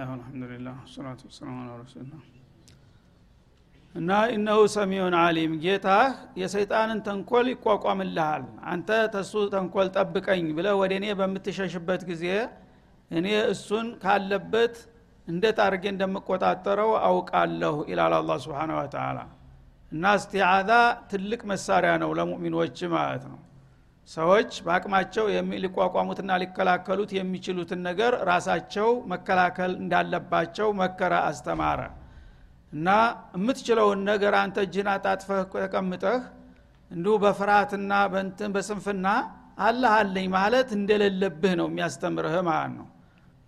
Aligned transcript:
ብስምላህ 0.00 0.12
አልሐምዱሊላህ 0.14 0.76
ሰላቱ 0.90 1.20
ወሰላሙ 1.28 1.56
አላ 1.62 1.72
ረሱልና 1.80 2.12
እና 3.94 4.10
እነሁ 4.34 4.60
ሰሚዑን 4.74 5.14
አሊም 5.20 5.52
ጌታህ 5.64 6.10
የሰይጣንን 6.40 7.00
ተንኮል 7.06 7.46
ይቋቋምልሃል። 7.52 8.44
አንተ 8.72 8.88
ተሱ 9.14 9.32
ተንኮል 9.54 9.88
ጠብቀኝ 9.96 10.46
ብለ 10.58 10.66
ወደ 10.80 10.92
እኔ 11.00 11.06
በምትሸሽበት 11.20 12.02
ጊዜ 12.10 12.24
እኔ 13.10 13.26
እሱን 13.52 13.86
ካለበት 14.04 14.76
እንዴት 15.28 15.60
አድርጌ 15.66 15.84
እንደምቆጣጠረው 15.94 16.92
አውቃለሁ 17.08 17.76
ይላል 17.92 18.14
አላ 18.20 18.38
ስብን 18.44 18.72
ወተላ 18.78 19.18
እና 19.92 20.14
እስቲዓዛ 20.18 20.70
ትልቅ 21.12 21.42
መሳሪያ 21.52 21.92
ነው 22.04 22.12
ለሙእሚኖች 22.18 22.80
ማለት 22.96 23.24
ነው 23.32 23.38
ሰዎች 24.08 24.50
በአቅማቸው 24.66 25.24
ሊቋቋሙትና 25.64 26.38
ሊከላከሉት 26.42 27.10
የሚችሉትን 27.16 27.80
ነገር 27.88 28.12
ራሳቸው 28.30 28.88
መከላከል 29.12 29.72
እንዳለባቸው 29.82 30.68
መከረ 30.80 31.12
አስተማረ። 31.28 31.80
እና 32.72 32.88
የምትችለውን 33.36 34.00
ነገር 34.10 34.34
አንተ 34.40 34.56
እጅህን 34.66 34.88
አጣጥፈህ 34.94 35.40
ተቀምጠህ 35.56 36.18
እንዲሁ 36.90 37.14
በፍርሃትና 37.24 37.92
በንትን 38.12 38.52
በስንፍና 38.54 39.06
አላህ 39.62 39.94
ማለት 40.34 40.68
እንደሌለብህ 40.76 41.54
ነው 41.60 41.66
የሚያስተምርህ 41.70 42.36
ማለት 42.48 42.72
ነው። 42.78 42.86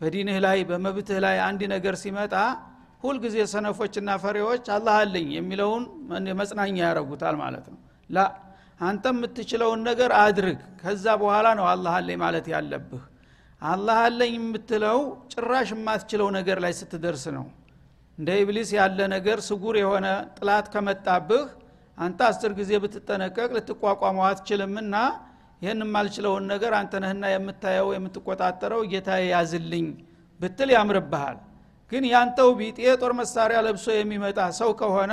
በዲንህ 0.00 0.36
ላይ 0.44 0.58
በመብትህ 0.68 1.18
ላይ 1.24 1.36
አንድ 1.46 1.60
ነገር 1.74 1.94
ሲመጣ 2.02 2.34
ሁልጊዜ 3.02 3.36
ሰነፎችና 3.52 4.10
ፈሬዎች 4.22 4.64
አላህ 4.74 4.94
አለኝ 5.02 5.28
የሚለውን 5.36 5.84
መጽናኛ 6.40 6.74
ያደረጉታል 6.82 7.36
ማለት 7.42 7.66
ነው። 7.72 7.78
ላ 8.10 8.24
አንተ 8.82 9.04
የምትችለውን 9.12 9.80
ነገር 9.88 10.10
አድርግ። 10.20 10.60
ከዛ 10.80 11.04
በኋላ 11.20 11.48
ነው 11.58 11.66
አላህ 11.72 11.92
አለኝ 11.98 12.16
ማለት 12.22 12.46
ያለብህ። 12.52 13.02
አላህ 13.62 13.98
አለኝ 14.06 14.32
የምትለው 14.38 15.00
ጭራሽ 15.32 15.68
የማትችለው 15.74 16.28
ነገር 16.38 16.58
ላይ 16.64 16.72
ስትደርስ 16.78 17.24
ነው። 17.36 17.44
እንደ 18.18 18.30
ኢብሊስ 18.40 18.70
ያለ 18.76 18.98
ነገር 19.14 19.38
ስጉር 19.46 19.76
የሆነ 19.80 20.06
ጥላት 20.38 20.66
ከመጣብህ 20.72 21.44
አንተ 21.98 22.20
አስር 22.28 22.52
ጊዜ 22.58 22.72
ብትጠነቀቅ 22.82 23.48
ልትቋቋመው 23.56 24.24
አትችልምና 24.28 24.94
ይህን 25.62 25.82
የማልችለውን 25.84 26.44
ነገር 26.52 26.72
አንተ 26.78 26.92
የምታየው 27.34 27.88
የምትቆጣጠረው 27.96 28.80
ጌታ 28.92 29.10
ያዝልኝ 29.26 29.86
ብትል 30.40 30.70
ያምርብሃል። 30.74 31.36
ግን 31.92 32.04
ያንተው 32.10 32.50
ቢጤ 32.58 32.78
ጦር 33.00 33.12
መሳሪያ 33.18 33.58
ለብሶ 33.66 33.86
የሚመጣ 33.94 34.40
ሰው 34.58 34.70
ከሆነ 34.80 35.12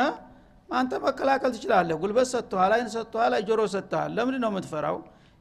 አንተ 0.70 0.92
መከላከል 1.04 1.52
ትችላለህ። 1.56 1.96
ጉልበት 2.02 2.28
ሰጥተኋል 2.32 2.72
አይን 2.76 2.90
ሰጥተኋል 2.96 3.34
ጆሮ 3.48 3.62
ሰጥተሃል። 3.74 4.12
ለምንድ 4.18 4.38
ነው 4.44 4.52
የምትፈራው? 4.54 4.98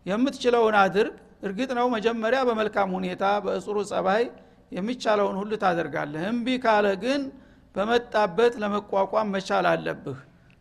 የምትችለውን 0.07 0.77
አድርግ። 0.83 1.15
እርግጥ 1.43 1.71
ነው 1.79 1.87
መጀመሪያ 1.97 2.39
በመልካም 2.49 2.89
ሁኔታ 2.97 3.25
በእጽሩ 3.45 3.77
ጸባይ 3.91 4.23
የሚቻለውን 4.73 5.37
ሁሉ 5.41 5.53
ታደርጋለህ። 5.63 6.23
እምቢ 6.31 6.49
ካለ 6.65 6.87
ግን 7.03 7.21
በመጣበት 7.75 8.55
ለመቋቋም 8.63 9.29
መቻል 9.35 9.67
አለብህ። 9.73 10.19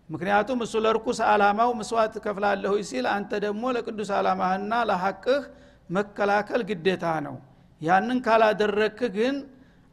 ምክንያቱም 0.09 0.59
እሱ 0.65 0.73
ለርኩስ 0.85 1.19
አላማው 1.29 1.71
ምስዋት 1.79 2.13
ከፍላለሁ 2.25 2.73
ሲል 2.89 3.05
አንተ 3.15 3.31
ደግሞ 3.45 3.63
ለቅዱስ 3.75 4.09
አላማህና 4.17 4.73
ለሐቅህ 4.89 5.41
መከላከል 5.89 6.61
ግዴታ 6.69 7.05
ነው። 7.25 7.35
ያንን 7.81 8.19
ካላደረክ 8.25 8.99
ግን 9.17 9.35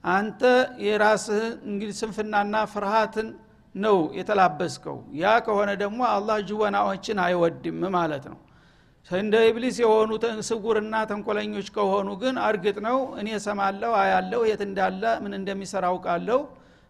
አንተ 0.04 0.42
የራስህ 0.86 1.42
እንግዲህ 1.68 1.96
ስንፍናና 2.00 2.54
ፍርሃትን 2.72 3.28
ነው 3.74 3.96
የተላበስከው። 4.18 4.98
ያ 5.20 5.32
ከሆነ 5.46 5.70
ደግሞ 5.82 6.00
አላህ 6.10 6.36
ጅወናዎችን 6.48 7.18
አይወድም 7.24 7.80
ማለት 7.96 8.24
ነው። 8.32 8.38
እንደ 9.08 9.34
ኢብሊስ 9.48 9.76
የሆኑ 9.82 10.10
ስጉርና 10.48 10.94
ተንኮለኞች 11.10 11.66
ከሆኑ 11.76 12.08
ግን 12.22 12.36
እርግጥ 12.46 12.76
ነው 12.86 12.98
እኔ 13.20 13.28
ሰማለሁ 13.46 13.90
አያለሁ 14.02 14.40
የት 14.50 14.62
እንዳለ 14.68 15.02
ምን 15.24 15.32
እንደሚሰራ 15.40 15.84
አውቃለሁ 15.90 16.38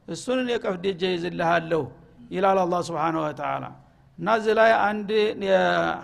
እሱን 0.09 0.39
እኔ 0.44 0.50
ቀፍዴጀ 0.65 1.03
ይዝልሃለሁ 1.15 1.83
ይላል 2.34 2.59
አላ 2.65 2.77
ስብን 2.89 3.17
ወተላ 3.23 3.65
እና 4.19 4.28
እዚህ 4.39 4.55
ላይ 4.61 4.71
አንድ 4.89 5.11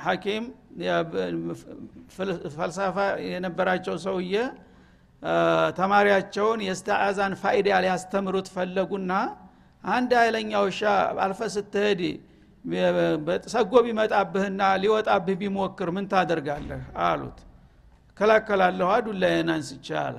ሐኪም 0.05 0.45
ፈልሳፋ 2.57 2.97
የነበራቸው 3.27 3.95
ሰውዬ 4.07 4.35
ተማሪያቸውን 5.79 6.61
የስተአዛን 6.67 7.33
ፋይዳ 7.43 7.69
ሊያስተምሩት 7.85 8.49
ፈለጉና 8.55 9.13
አንድ 9.85 10.11
ኃይለኛ 10.21 10.53
ውሻ 10.65 10.81
አልፈ 11.25 11.41
ስትሄድ 11.55 12.01
ሰጎ 13.55 13.73
ቢመጣብህና 13.87 14.63
ሊወጣብህ 14.83 15.37
ቢሞክር 15.43 15.89
ምን 15.97 16.07
ታደርጋለህ 16.13 16.83
አሉት። 17.05 17.39
ከላከላለሁ 18.17 18.89
ዱላዬን 19.07 19.51
አንስቼ 19.55 19.87
አለ። 20.03 20.17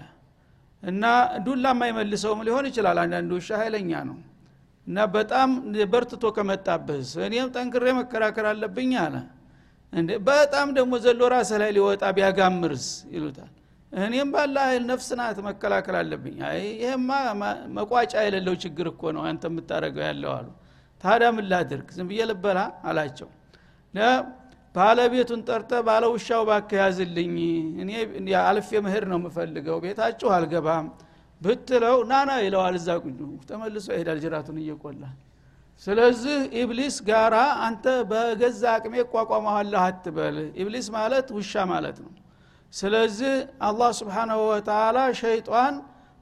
እና 0.83 1.03
ዱላ 1.45 1.65
የማይመልሰውም 1.73 2.39
ሊሆን 2.47 2.65
ይችላል። 2.69 2.97
አንዳንድ 3.03 3.31
ውሻ 3.37 3.49
ኃይለኛ 3.61 3.91
ነው። 4.09 4.17
እና 4.87 4.97
በጣም 5.15 5.49
በርትቶ 5.93 6.25
ከመጣብህስ 6.37 7.11
እኔም 7.27 7.49
ጠንክሬ 7.55 7.85
መከራከር 7.99 8.45
አለብኝ 8.51 8.93
አለ። 9.03 9.15
በጣም 10.29 10.67
ደግሞ 10.77 10.93
ዘሎ 11.05 11.21
ራስህ 11.33 11.57
ላይ 11.61 11.71
ሊወጣ 11.77 12.03
ቢያጋምርስ 12.17 12.85
ይሉታል 13.15 13.51
እኔም 13.91 14.29
ባላ 14.33 14.57
ኃይል 14.67 14.83
ነፍስ 14.89 15.07
ናት 15.19 15.37
መከላከል 15.47 15.95
አለብኝ። 15.99 16.37
ይሄማ 16.73 17.09
መቋጫ 17.77 18.13
የሌለው 18.25 18.55
ችግር 18.63 18.87
እኮ 18.91 19.11
ነው 19.15 19.23
አንተ 19.29 19.43
የምታደረገው 19.49 20.03
ያለው 20.07 20.31
አሉ። 20.37 20.47
ታዲያ 21.03 21.29
ምን 21.35 21.45
ላድርግ? 21.51 21.87
ዝም 21.95 22.07
ብዬ 22.11 22.21
ልበላ 22.29 22.59
አላቸው። 22.89 23.29
ባለቤቱን 24.75 25.41
ጠርተ 25.47 25.71
ባለ 25.87 26.03
ውሻው 26.13 26.43
ባክ 26.49 26.69
ያዝልኝ 26.79 27.33
እኔ 28.19 28.29
አልፌ 28.43 28.69
መሄድ 28.85 29.05
ነው 29.11 29.17
የምፈልገው 29.19 29.77
ቤታችሁ 29.85 30.27
አልገባም 30.35 30.85
ብትለው 31.41 31.97
ናና 32.11 32.31
ይለዋል 32.45 32.75
እዛ 32.79 32.87
ተመልሶ 33.49 33.87
ይሄዳል 33.95 34.19
ጅራቱን 34.23 34.57
እየቆላ። 34.63 35.03
ስለዚህ 35.83 36.39
ኢብሊስ 36.61 36.95
ጋራ 37.07 37.35
አንተ 37.65 37.85
በገዛ 38.09 38.63
አቅሜ 38.75 38.95
እቋቋመዋለህ 39.03 39.81
አትበል። 39.85 40.35
ኢብሊስ 40.61 40.87
ማለት 40.97 41.27
ውሻ 41.37 41.63
ማለት 41.71 41.97
ነው 42.03 42.11
ስለዚህ 42.73 43.33
አላህ 43.67 43.89
سبحانه 43.97 44.39
وتعالى 44.49 44.97
ሸይጣን 45.21 45.73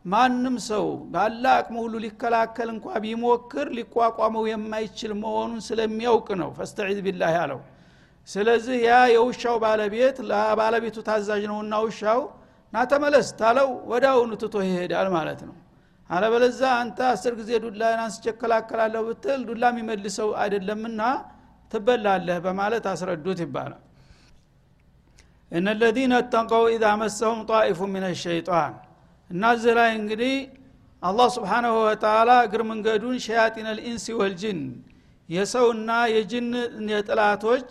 ማንም 0.06 0.56
ሰው 0.68 0.86
ባለ 1.14 1.44
አቅሙ 1.56 1.76
ሁሉ 1.86 1.96
ሊከላከል 2.04 2.70
እንኳ 2.74 2.86
ቢሞክር 3.04 3.68
ሊቋቋመው 3.78 4.44
የማይችል 4.50 5.12
መሆኑን 5.22 5.62
ስለሚያውቅ 5.68 6.30
ነው። 6.42 6.50
فاستعذ 6.58 7.00
بالله 7.08 7.32
ያለው። 7.38 7.60
ስለዚህ 8.28 8.78
ያ 8.88 8.94
የውሻው 9.14 9.58
ባለቤት 9.64 10.18
ለባለቤቱ 10.30 10.98
ታዛዥ 11.08 11.44
ነውና 11.52 11.76
ውሻው 11.86 12.22
ና 12.74 12.86
ተመለስ 12.92 13.28
ታለው 13.40 13.70
ወዳውኑ 13.92 14.32
ትቶ 14.42 14.56
ይሄዳል 14.66 15.08
ማለት 15.16 15.42
ነው። 15.48 15.56
አለበለዛ 16.10 16.62
አንተ 16.82 17.00
አስር 17.12 17.34
ጊዜ 17.40 17.52
ዱላን 17.64 18.00
አንስቼ 18.04 18.26
ብትል 19.08 19.42
ዱላ 19.50 19.64
የሚመልሰው 19.72 20.30
አይደለምና 20.44 21.02
ትበላለህ 21.72 22.38
በማለት 22.46 22.86
አስረዱት 22.92 23.40
ይባላል 23.46 23.84
እነ 25.52 25.68
ለዚነ 25.82 26.14
ተቀው 26.34 26.64
ኢዛ 26.74 26.86
መሰሁም 27.02 27.40
ጣኢፉ 27.50 27.80
ምን 27.94 28.06
ሸይጣን 28.24 28.74
እና 29.30 29.44
እዚህ 29.56 29.74
ላይ 29.80 29.90
እንግዲህ 30.00 30.36
አላህ 31.04 31.28
ስብሓናሁ 31.36 31.74
ወተላ 31.84 32.30
እግር 32.46 32.62
መንገዱን 32.72 33.18
ሸያጢን 33.26 33.68
ልኢንስ 33.78 34.06
ወልጅን 34.20 34.60
የሰውና 35.30 35.90
የጅን 36.14 36.48
ጥላቶች 37.08 37.70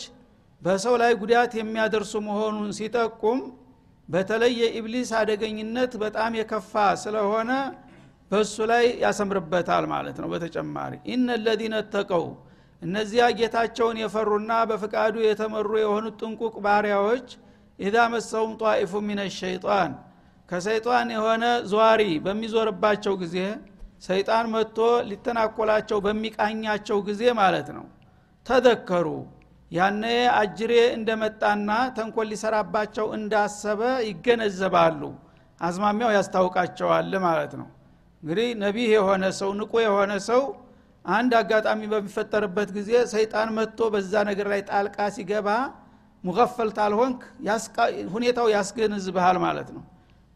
በሰው 0.62 0.94
ላይ 1.02 1.12
ጉዳት 1.22 1.52
የሚያደርሱ 1.58 2.12
መሆኑን 2.28 2.70
ሲጠቁም 2.78 3.40
በተለይ 4.08 4.52
የኢብሊስ 4.62 5.10
አደገኝነት 5.20 5.92
በጣም 6.02 6.32
የከፋ 6.38 6.72
ስለሆነ 7.02 7.50
በእሱ 8.30 8.56
ላይ 8.70 8.84
ያሰምርበታል 9.02 9.84
ማለት 9.92 10.16
ነው 10.22 10.28
በተጨማሪ 10.32 10.94
ኢነ 11.12 11.36
ለዚነ 11.44 11.76
ተቀው 11.94 12.24
እነዚያ 12.82 13.24
ጌታቸውን 13.38 13.96
የፈሩና 14.02 14.52
በፍቃዱ 14.70 15.14
የተመሩ 15.26 15.70
የሆኑት 15.82 16.16
ጥንቁቅ 16.22 16.54
ባሪያዎች 16.66 17.28
ኢዛ 17.78 17.96
መሰውም 18.12 18.52
ጧኢፉ 18.60 18.92
ሚን 19.08 19.20
ሸይጣን 19.38 19.90
ከሰይጣን 20.48 21.08
የሆነ 21.14 21.44
ዘዋሪ 21.70 22.02
በሚዞርባቸው 22.24 23.14
ጊዜ 23.22 23.36
ሰይጣን 24.06 24.46
መጥቶ 24.52 24.78
ሊተናኮላቸው 25.08 25.98
በሚቃኛቸው 26.04 26.98
ጊዜ 27.08 27.22
ማለት 27.40 27.68
ነው። 27.76 27.86
ተዘከሩ 28.46 29.06
ያነ 29.70 30.04
አጅሬ 30.36 30.74
እንደመጣና 30.96 31.70
ተንኮል 31.96 32.28
ሊሰራባቸው 32.32 33.06
እንዳሰበ 33.16 33.80
ይገነዘባሉ። 34.08 35.00
አዝማሚያው 35.60 36.12
ያስታውቃቸዋል 36.16 37.12
ማለት 37.26 37.52
ነው። 37.60 37.68
እንግዲህ 38.22 38.48
ነቢህ 38.62 38.88
የሆነ 38.96 39.24
ሰው 39.40 39.50
ንቁ 39.58 39.72
የሆነ 39.84 40.12
ሰው 40.28 40.42
አንድ 41.04 41.32
አጋጣሚ 41.40 41.80
በሚፈጠርበት 41.92 42.70
ጊዜ 42.76 42.90
ሰይጣን 43.12 43.48
መጥቶ 43.58 43.80
በዛ 43.92 44.12
ነገር 44.30 44.46
ላይ 44.52 44.62
ጣልቃ 44.70 44.98
ሲገባ 45.16 45.48
ሙገፈል 46.24 46.70
ታልሆንክ 46.78 47.20
ሁኔታው 48.14 48.46
ያስገነዝብሃል 48.54 49.36
ማለት 49.44 49.68
ነው። 49.76 49.82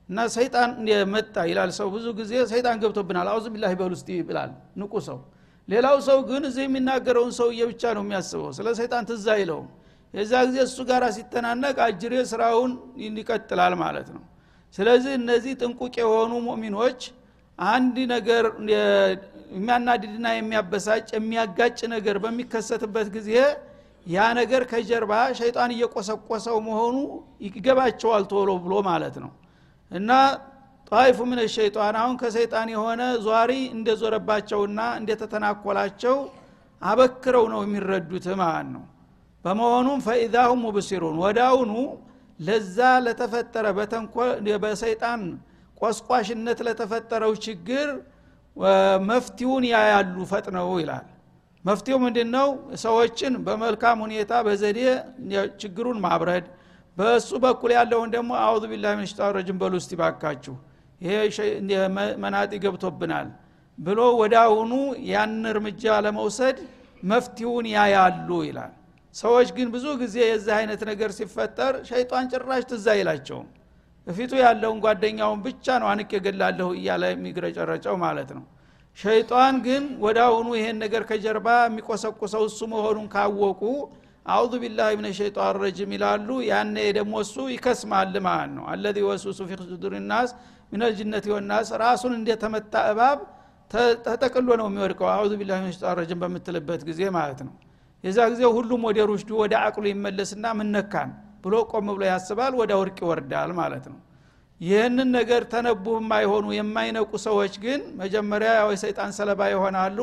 እና 0.08 0.18
ሰይጣን 0.34 0.70
መጣ 1.12 1.36
ይላል 1.50 1.70
ሰው 1.76 1.88
ብዙ 1.94 2.06
ጊዜ 2.18 2.32
ሰይጣን 2.52 2.76
ገብቶብናል 2.82 3.28
አውዝ 3.32 3.46
ቢላ 3.54 3.66
በል 3.80 3.92
ውስጥ 3.96 4.08
ይብላል። 4.14 4.50
ንቁ 4.80 4.92
ሰው። 5.08 5.18
ሌላው 5.68 5.96
ሰው 6.08 6.18
ግን 6.28 6.42
እዚህ 6.48 6.64
የሚናገረውን 6.66 7.32
ሰውዬ 7.38 7.60
ብቻ 7.70 7.82
ነው 7.96 8.02
የሚያስበው። 8.04 8.50
ስለ 8.58 8.68
ሰይጣን 8.80 9.04
ትዝ 9.10 9.26
አይለውም። 9.34 9.68
የዛ 10.14 10.32
ጊዜ 10.48 10.58
እሱ 10.66 10.78
ጋር 10.90 11.02
ሲተናነቅ 11.16 11.76
አጅሬ 11.84 12.14
ስራውን 12.32 12.72
ይቀጥላል 13.18 13.74
ማለት 13.82 14.08
ነው። 14.16 14.22
ስለዚህ 14.74 15.12
እነዚህ 15.20 15.52
ጥንቁቅ 15.60 15.94
የሆኑ 16.02 16.32
ሙእሚኖች 16.46 17.00
አንድ 17.58 17.96
ነገር 18.14 18.44
የሚያናድድና 18.72 20.26
የሚያበሳጭ 20.36 21.08
የሚያጋጭ 21.16 21.78
ነገር 21.94 22.16
በሚከሰትበት 22.24 23.08
ጊዜ 23.16 23.30
ያ 24.06 24.20
ነገር 24.38 24.62
ከጀርባ 24.70 25.12
ሸይጣን 25.38 25.70
እየቆሰቆሰው 25.74 26.56
መሆኑ 26.66 26.96
ይገባቸዋል 27.46 28.24
ቶሎ 28.32 28.50
ብሎ 28.64 28.74
ማለት 28.88 29.16
ነው። 29.24 29.30
እና 29.90 30.10
ጣይፉ 30.92 31.18
ምን 31.30 31.40
ሸይጣን 31.54 31.94
አሁን 32.00 32.14
ከሰይጣን 32.22 32.68
የሆነ 32.74 33.02
ዟሪ 33.26 33.52
እንደዞረባቸውና 33.76 34.80
እንደተተናኮላቸው 35.00 36.16
አበክረው 36.82 37.44
ነው 37.52 37.60
የሚረዱት 37.64 38.26
ማለት 38.42 38.68
ነው። 38.74 38.84
በመሆኑም 39.44 40.00
ፈኢዛሁም 40.06 40.60
ሙብሲሩን 40.66 41.16
ወዳውኑ 41.22 41.72
ለዛ 42.40 42.76
ለተፈጠረ 43.06 43.66
በሰይጣን 44.64 45.22
ቆስቋሽነት 45.80 46.58
ለተፈጠረው 46.66 47.32
ችግር 47.46 47.88
መፍትውን 49.08 49.64
ያያሉ 49.72 50.16
ፈጥነው 50.30 50.68
ይላል 50.82 51.06
መፍትሄው 51.64 51.98
ምንድን 52.04 52.28
ነው 52.36 52.48
ሰዎችን 52.82 53.32
በመልካም 53.46 53.98
ሁኔታ 54.04 54.32
በዘዴ 54.46 54.78
ችግሩን 55.62 55.98
ማብረድ 56.04 56.46
በእሱ 56.96 57.30
በኩል 57.44 57.70
ያለውን 57.76 58.10
ደግሞ 58.14 58.30
አውዙ 58.44 58.64
ቢላ 58.72 58.86
ምን 58.96 59.06
ረጅም 59.36 59.58
በሉ 59.62 59.72
ውስጥ 59.80 59.90
ይባካችሁ 59.96 60.54
ይሄ 61.00 61.14
መናጢ 62.22 62.52
ገብቶብናል 62.64 63.28
ብሎ 63.78 64.00
ወዳውኑ 64.20 64.72
ያን 65.10 65.32
እርምጃ 65.52 65.94
ለመውሰድ 66.06 66.58
መፍትውን 67.02 67.66
ያያሉ 67.72 68.28
ይላል። 68.48 68.72
ሰዎች 69.14 69.48
ግን 69.56 69.68
ብዙ 69.72 69.86
ጊዜ 70.02 70.16
የዚህ 70.24 70.52
አይነት 70.58 70.82
ነገር 70.90 71.10
ሲፈጠር 71.16 71.74
ሸይጣን 71.88 72.28
ጭራሽ 72.32 72.62
ትዛ 72.70 72.86
አይላቸውም። 72.94 73.48
እፊቱ 74.06 74.32
ያለውን 74.44 74.78
ጓደኛውን 74.84 75.40
ብቻ 75.46 75.66
ነው 75.82 75.88
አንቅ 75.90 76.10
የገላለሁ 76.16 76.68
እያለ 76.78 77.02
የሚግረጨረጨው 77.12 77.96
ማለት 78.04 78.30
ነው 78.36 78.44
ሸይጣን 78.98 79.54
ግን 79.66 79.84
ወዳውኑ 80.04 80.48
ይሄን 80.58 80.76
ነገር 80.84 81.02
ከጀርባ 81.10 81.48
የሚቆሰቁሰው 81.62 82.42
እሱ 82.48 82.60
መሆኑን 82.72 83.06
ካወቁ 83.14 83.62
አውዙ 84.26 84.52
ቢላህ 84.62 84.88
ምን 84.98 85.06
ሸይጣን 85.18 85.56
ረጅም 85.62 85.92
ይላሉ። 85.96 86.28
ያነ 86.48 86.76
ደግሞ 86.98 87.14
እሱ 87.24 87.36
ይከስማል 87.54 88.14
ማለት 88.26 88.52
ነው። 88.56 88.64
አለዚ 88.72 88.98
ወሱሱ 89.08 89.38
ፊ 89.48 89.58
ሱዱር 89.64 89.94
ናስ 90.10 90.30
ሚነልጅነት 90.72 91.24
ወናስ 91.34 91.70
ራሱን 91.82 92.12
እንደተመታ 92.18 92.74
እባብ 92.92 93.18
ተጠቅሎ 94.06 94.48
ነው 94.60 94.66
የሚወድቀው። 94.70 95.08
አውዙ 95.14 95.32
ቢላህ 95.40 95.58
ምን 95.64 95.72
ሸይጣን 95.74 95.94
ረጅም 96.00 96.20
በምትልበት 96.22 96.80
ጊዜ 96.90 97.02
ማለት 97.18 97.40
ነው። 97.46 97.54
የዛ 98.04 98.18
ጊዜ 98.32 98.42
ሁሉም 98.56 98.82
ወደ 98.88 99.00
ሩሽዱ 99.10 99.30
ወደ 99.42 99.54
አቅሉ 99.66 99.84
ይመለስና 99.92 100.46
ምነካን 100.60 101.10
ብሎ 101.44 101.54
ቆም 101.70 101.86
ብሎ 101.94 102.02
ያስባል 102.10 102.52
ወደ 102.60 102.72
ውርቅ 102.80 102.98
ይወርዳል 103.04 103.50
ማለት 103.60 103.84
ነው 103.92 103.98
ይህንን 104.62 105.08
ነገር 105.16 105.42
ተነቡ 105.52 105.84
የማይሆኑ 105.96 106.46
የማይነቁ 106.56 107.10
ሰዎች 107.24 107.54
ግን 107.64 107.80
መጀመሪያ 108.00 108.50
ያው 108.58 108.68
የሰይጣን 108.74 109.12
ሰለባ 109.16 109.40
ይሆናሉ። 109.52 109.98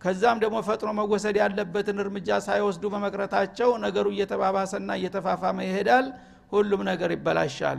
ከዛም 0.00 0.38
ደግሞ 0.42 0.56
ፈጥኖ 0.68 0.90
መወሰድ 0.98 1.36
ያለበትን 1.40 1.98
እርምጃ 2.04 2.38
ሳይወስዱ 2.46 2.84
በመቅረታቸው 2.94 3.70
ነገሩ 3.84 4.06
እየተባባሰና 4.14 4.90
እየተፋፋመ 4.98 5.58
ይሄዳል። 5.68 6.06
ሁሉም 6.52 6.80
ነገር 6.90 7.10
ይበላሻል። 7.16 7.78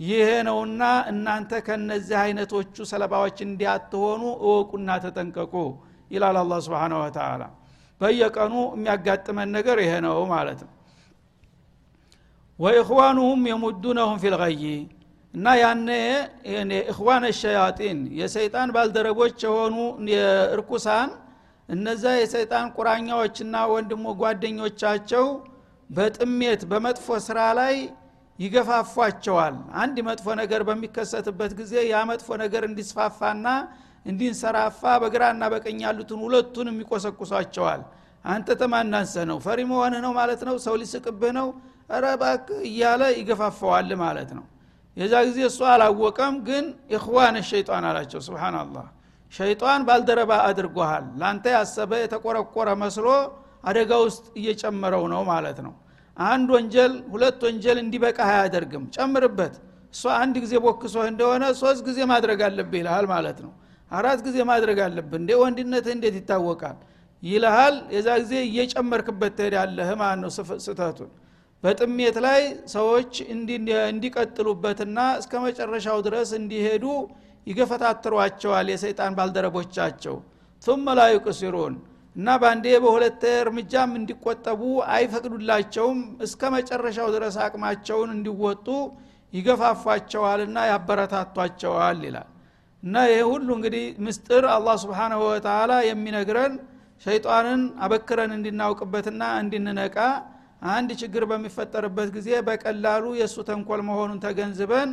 ይሄ 0.00 0.28
ነውና 0.46 0.82
እናንተ 1.10 1.50
ከነዚህ 1.66 2.16
አይነቶቹ 2.22 2.76
ሰለባዎች 2.90 3.36
እንዲያትሆኑ 3.46 4.22
እወቁና 4.44 4.88
ተጠንቀቁ 5.04 5.54
ይላል 6.10 6.36
አላ 6.40 6.58
ስብን 6.64 6.92
ወተላ 6.98 7.42
በየቀኑ 8.00 8.54
የሚያጋጥመን 8.74 9.48
ነገር 9.56 9.78
ይሄ 9.84 9.92
ነው 10.06 10.18
ማለት 10.32 10.60
ነው። 10.66 10.72
ወኢኽዋኑሁም 12.58 13.40
የሙዱነሁም 13.50 14.18
ፊልገይ 14.22 14.62
እና 15.36 15.46
ያነ 15.60 15.88
እኽዋን 16.90 17.24
ሸያጢን 17.38 17.98
የሰይጣን 18.20 18.68
ባልደረቦች 18.76 19.38
የሆኑ 19.46 19.74
እርኩሳን 20.54 21.10
እነዛ 21.68 22.04
የሰይጣን 22.18 22.66
ቁራኛዎችና 22.76 23.54
ወንድሞ 23.72 24.14
ጓደኞቻቸው 24.20 25.26
በጥሜት 25.90 26.62
በመጥፎ 26.70 27.18
ስራ 27.26 27.40
ላይ 27.58 27.74
ይገፋፏቸዋል። 28.38 29.54
አንድ 29.82 29.96
መጥፎ 30.08 30.26
ነገር 30.40 30.62
በሚከሰትበት 30.68 31.52
ጊዜ 31.60 31.74
ያ 31.92 32.00
መጥፎ 32.10 32.28
ነገር 32.44 32.62
እንዲስፋፋና 32.70 33.46
እንዲንሰራፋ 34.06 34.82
በግራና 35.02 35.44
በቀኝ 35.52 35.78
ያሉትን 35.86 36.20
ሁለቱን 36.24 36.68
የሚቆሰቁሷቸዋል። 36.72 37.80
አንተ 38.24 38.48
ተማናንሰ 38.60 39.14
ነው? 39.30 39.38
ፈሪ 39.44 39.60
መሆንህ 39.70 40.00
ነው 40.04 40.12
ማለት 40.20 40.40
ነው? 40.48 40.56
ሰው 40.64 40.74
ሊስቅብህ 40.80 41.32
ነው? 41.38 41.48
ረባክ 42.04 42.46
እያለ 42.68 43.02
ይገፋፈዋል 43.18 43.90
ማለት 44.00 44.30
ነው 44.38 44.44
የዛ 44.96 45.14
ጊዜ 45.28 45.38
እሱ 45.48 45.60
አላወቀም 45.70 46.34
ግን 46.46 46.64
ኢኽዋን 46.96 47.36
ሸይጣን 47.48 47.84
አላቸው። 47.88 48.20
ስብናላህ 48.26 48.86
ሸይጣን 49.32 49.80
ባልደረባ 49.88 50.32
አድርጎሃል 50.48 51.04
ላንተ 51.20 51.44
ያሰበ 51.56 51.92
የተቆረቆረ 52.02 52.68
መስሎ 52.82 53.06
አደጋ 53.68 53.92
ውስጥ 54.04 54.24
እየጨመረው 54.40 55.04
ነው 55.12 55.22
ማለት 55.30 55.58
ነው። 55.66 55.74
አንድ 56.16 56.48
ወንጀል 56.56 56.92
ሁለት 57.12 57.40
ወንጀል 57.46 57.78
እንዲበቃህ 57.82 58.28
አያደርግም። 58.32 58.84
ጨምርበት። 58.96 59.54
እሷ 59.94 60.04
አንድ 60.22 60.34
ጊዜ 60.44 60.54
ቦክሶህ 60.64 61.04
እንደሆነ 61.10 61.44
ሶስት 61.60 61.80
ጊዜ 61.88 61.98
ማድረግ 62.12 62.40
አለብህ 62.48 62.78
ይልሃል 62.80 63.06
ማለት 63.12 63.38
ነው። 63.44 63.52
አራት 63.90 64.20
ጊዜ 64.26 64.36
ማድረግ 64.50 64.78
አለብህ። 64.86 65.16
እንዴ 65.20 65.30
ወንድነትህ 65.42 65.92
እንዴት 65.96 66.14
ይታወቃል? 66.20 66.76
ይልሃል። 67.22 67.74
የዛ 67.94 68.08
ጊዜ 68.22 68.32
እየጨመርክበት 68.48 69.32
ትሄዳለህ 69.38 69.88
ማለት 70.02 70.20
ነው 70.24 70.30
ስተቱን 70.66 71.10
በጥሜት 71.65 72.15
ላይ 72.25 72.41
ሰዎች 72.75 73.11
እንዲቀጥሉበትና 73.87 74.99
እስከ 75.21 75.33
መጨረሻው 75.45 75.97
ድረስ 76.07 76.29
እንዲሄዱ 76.39 76.85
ይገፈታትሯቸዋል 77.47 78.67
የሰይጣን 78.73 79.15
ባልደረቦቻቸው 79.19 80.15
ثم 80.63 80.85
لا 80.99 81.07
يقصرون 81.15 81.73
እና 82.15 82.27
በአንዴ 82.41 82.65
በሁለት 82.83 83.21
እርምጃም 83.41 83.91
እንዲቆጠቡ 83.99 84.61
አይፈቅዱላቸውም 84.95 85.99
እስከ 86.25 86.41
መጨረሻው 86.55 87.07
ድረስ 87.15 87.35
አቅማቸውን 87.45 88.09
እንዲወጡ 88.15 88.67
ይገፋፏቸዋልና 89.33 90.57
ያበረታቷቸዋል 90.71 91.99
ይላል 92.07 92.27
እና 92.83 92.95
ይህ 93.11 93.21
ሁሉ 93.31 93.47
እንግዲህ 93.57 93.85
ምስጥር 94.05 94.43
አላህ 94.55 94.75
ስብሓንሁ 94.83 95.19
ወተላ 95.27 95.71
የሚነግረን 95.89 96.53
ሸይጣንን 97.05 97.61
አበክረን 97.85 98.31
እንድናውቅበትና 98.37 99.21
እንድንነቃ 99.43 99.97
አንድ 100.62 100.90
ችግር 101.00 101.22
በሚፈጠርበት 101.30 102.08
ጊዜ 102.16 102.28
በቀላሉ 102.46 103.04
የእሱ 103.18 103.36
ተንኮል 103.48 103.80
መሆኑን 103.88 104.18
ተገንዝበን 104.24 104.90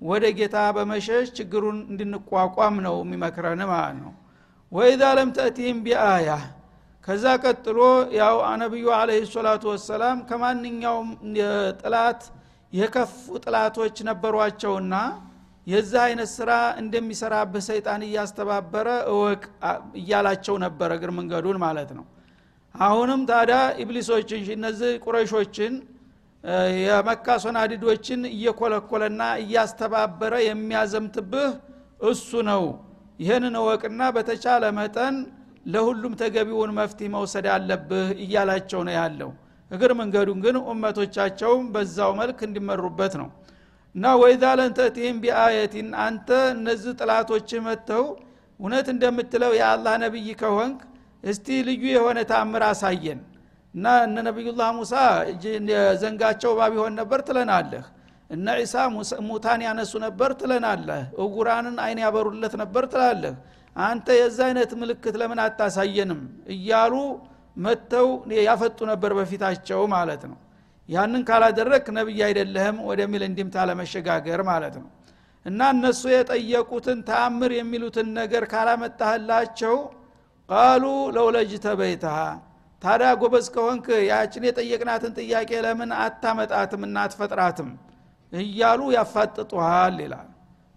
ወደ 0.00 0.24
ጌታ 0.38 0.56
በመሸሽ 0.76 1.26
ችግሩን 1.38 1.78
እንድንቋቋም 1.90 2.76
ነው 2.86 2.96
የሚመክረን 3.02 3.60
ማለት 3.70 3.96
ነው። 4.02 4.12
ወኢዛ 4.72 5.02
ለም 5.18 5.28
ተእቲህም 5.36 5.78
ቢአያ። 5.84 6.28
ከዛ 7.08 7.24
ቀጥሎ 7.42 7.78
ያው 8.18 8.36
ነቢዩ 8.62 8.86
አለህ 8.96 9.24
ሰላቱ 9.32 9.64
ወሰላም 9.72 10.18
ከማንኛውም 10.28 11.08
ጥላት 11.80 12.22
የከፉ 12.72 13.12
ጥላቶች 13.44 13.96
ነበሯቸውና 14.08 14.94
የዚህ 15.66 16.00
አይነት 16.04 16.30
ስራ 16.34 16.50
እንደሚሰራብህ 16.82 17.62
ሰይጣን 17.68 18.02
እያስተባበረ 18.08 18.88
እወቅ 19.12 19.40
እያላቸው 20.00 20.56
ነበረ 20.64 20.90
እግር 20.98 21.10
መንገዱን 21.18 21.58
ማለት 21.64 21.90
ነው 21.98 22.04
አሁንም 22.80 23.20
ታዲያ 23.28 23.58
ኢብሊሶችን 23.82 24.40
እነዚህ 24.54 24.90
ቁረሾችን 25.04 25.74
የመካ 26.80 27.26
ሶናዲዶችን 27.44 28.20
እየኮለኮለና 28.32 29.22
እያስተባበረ 29.42 30.34
የሚያዘምትብህ 30.46 31.48
እሱ 32.10 32.30
ነው። 32.50 32.64
ይህንን 33.20 33.54
እወቅና 33.60 34.02
በተቻለ 34.16 34.64
መጠን 34.78 35.14
ለሁሉም 35.66 36.12
ተገቢውን 36.20 36.72
መፍትሄ 36.78 37.08
መውሰድ 37.14 37.46
አለብህ 37.54 38.08
እያላቸው 38.24 38.80
ነው 38.88 38.94
ያለው። 38.98 39.30
እግር 39.70 39.92
መንገዱን 40.00 40.40
ግን 40.44 40.56
ኡመቶቻቸውም 40.70 41.64
በዛው 41.74 42.12
መልክ 42.20 42.38
እንዲመሩበት 42.48 43.14
ነው። 43.22 43.28
እና 43.94 44.06
ወይዛ 44.22 44.44
ለንተቲህም 44.60 45.16
ቢአየቲን 45.22 45.88
አንተ 46.04 46.28
እነዚህ 46.54 46.92
ጥላቶች 47.00 47.50
መጥተው 47.66 48.04
እውነት 48.60 48.86
እንደምትለው 48.94 49.52
የአላህ 49.58 49.94
ነቢይ 50.04 50.28
ከሆንክ 50.42 50.78
እስቲ 51.24 51.46
ልዩ 51.68 51.84
የሆነ 51.94 52.18
ታምር 52.30 52.62
አሳየን። 52.68 53.20
እና 53.74 53.86
እነ 54.04 54.16
ነቢዩላህ 54.28 54.68
ሙሳ 54.76 54.94
ዘንጋቸው 56.02 56.52
ባቢሆን 56.58 56.94
ነበር 57.00 57.20
ትለናለህ። 57.28 57.84
እነ 58.30 58.46
ዒሳ 58.60 58.74
ሙታን 59.28 59.60
ያነሱ 59.66 59.92
ነበር 60.04 60.30
ትለናለህ። 60.40 61.02
እጉራንን 61.24 61.76
አይን 61.84 61.98
ያበሩለት 62.04 62.54
ነበር 62.62 62.84
ትላለህ። 62.92 63.34
አንተ 63.76 64.06
የዛ 64.18 64.38
አይነት 64.48 64.70
ምልክት 64.80 65.14
ለምን 65.20 65.40
አታሳየንም? 65.44 66.20
እያሉ 66.54 66.94
መጥተው 67.56 68.08
ያፈጡ 68.48 68.78
ነበር 68.92 69.10
በፊታቸው 69.18 69.80
ማለት 69.94 70.22
ነው። 70.30 70.38
ያንን 70.88 71.22
ካላደረግ 71.28 71.84
ነቢይ 71.96 72.20
አይደለህም 72.26 72.76
ወደሚል 72.88 73.22
እንዲምታ 73.28 73.56
ለመሸጋገር 73.68 74.40
ማለት 74.50 74.74
ነው። 74.82 74.88
እና 75.46 75.60
እነሱ 75.74 76.02
የጠየቁትን 76.12 76.98
ተአምር 77.08 77.50
የሚሉትን 77.58 78.08
ነገር 78.20 78.44
ካላመጣህላቸው 78.52 79.74
ቃሉ 80.48 80.84
ለውለጅተ 81.16 81.66
በይተሃ 81.80 82.16
ታዲያ 82.82 83.10
ጎበዝ 83.20 83.46
ከሆንክ 83.54 83.86
ያችን 84.08 84.42
የጠየቅናትን 84.46 85.12
ጥያቄ 85.18 85.50
ለምን 85.64 85.90
አታመጣትም 86.00 86.82
እና 86.86 86.96
አትፈጥራትም? 87.04 87.68
እያሉ 88.32 88.80
ያፋጥጡሃል 88.96 89.96
ይላል። 90.04 90.28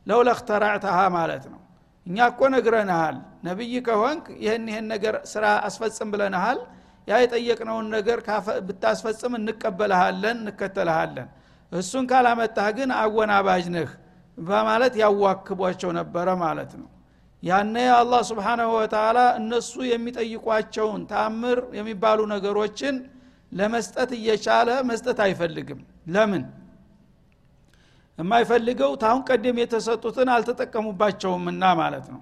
ለውለክተራዕተሃ 0.08 0.98
ማለት 1.18 1.44
ነው። 1.54 1.60
እኛ 2.06 2.18
እኮ 2.32 2.42
ነግረንሃል 2.54 3.16
ነቢይ 3.48 3.74
ከሆንክ 3.88 4.26
ይህን 4.44 4.64
ይህን 4.72 4.86
ነገር 4.94 5.16
ስራ 5.32 5.46
አስፈጽም 5.68 6.10
ብለንሃል 6.14 6.60
ያ 7.08 7.20
የጠየቅነውን 7.22 7.88
ነገር 7.96 8.20
ብታስፈጽም 8.68 9.34
እንቀበልሃለን 9.40 10.38
እንከተልሃለን። 10.44 11.30
እሱን 11.72 12.06
ካላመጣህ 12.12 12.68
ግን 12.78 12.90
አወናባጅ 13.00 13.66
ነህ 13.76 13.90
በማለት 14.38 14.94
ያዋክቧቸው 15.02 15.92
ነበረ 16.00 16.28
ማለት 16.44 16.72
ነው 16.82 16.88
ያነ 17.44 17.76
አላህ 17.98 18.22
ስብሓናሁ 18.30 18.70
ወተላ 18.78 19.18
እነሱ 19.40 19.74
የሚጠይቋቸውን 19.90 21.02
ታምር 21.12 21.60
የሚባሉ 21.78 22.20
ነገሮችን 22.34 22.96
ለመስጠት 23.52 24.10
እየቻለ 24.18 24.70
መስጠት 24.90 25.20
አይፈልግም። 25.26 25.80
ለምን? 26.14 26.44
የማይፈልገው 28.20 28.92
ታሁን 29.04 29.22
ቀደም 29.30 29.58
የተሰጡትን 29.62 30.30
አልተጠቀሙባቸውምና 30.36 31.64
ማለት 31.82 32.06
ነው። 32.14 32.22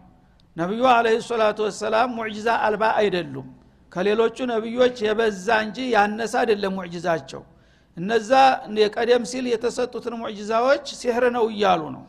ነቢዩ 0.58 0.84
አለህ 0.92 1.16
ሰላቱ 1.30 1.60
ወሰላም 1.68 2.10
ሙዕጅዛ 2.18 2.48
አልባ 2.66 2.84
አይደሉም። 3.00 3.48
ከሌሎቹ 3.92 4.38
ነቢዮች 4.54 4.96
የበዛ 5.06 5.48
እንጂ 5.66 5.78
ያነሰ 5.96 6.34
አይደለም 6.42 6.74
ሙዕጅዛቸው። 6.78 7.42
እነዛ 7.98 8.32
የቀደም 8.82 9.24
ሲል 9.32 9.46
የተሰጡትን 9.54 10.16
ሙዕጅዛዎች 10.22 10.86
ሲሕር 11.00 11.26
ነው 11.38 11.46
እያሉ 11.54 11.82
ነው 11.96 12.04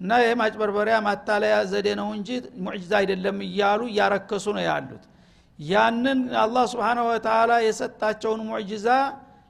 እና 0.00 0.10
ይህ 0.22 0.32
ማጭበርበሪያ 0.40 0.96
ማታለያ 1.06 1.56
ዘዴ 1.70 1.88
ነው 1.98 2.08
እንጂ 2.16 2.28
ሙዕጅዛ 2.64 2.92
አይደለም 3.00 3.38
እያሉ 3.46 3.80
እያረከሱ 3.90 4.46
ነው 4.56 4.64
ያሉት። 4.68 5.02
ያንን 5.58 6.20
አላህ 6.42 6.64
ስብሓንሁ 6.72 7.04
ወተላ 7.10 7.50
የሰጣቸውን 7.64 8.40
ሙዕጅዛ 8.48 8.86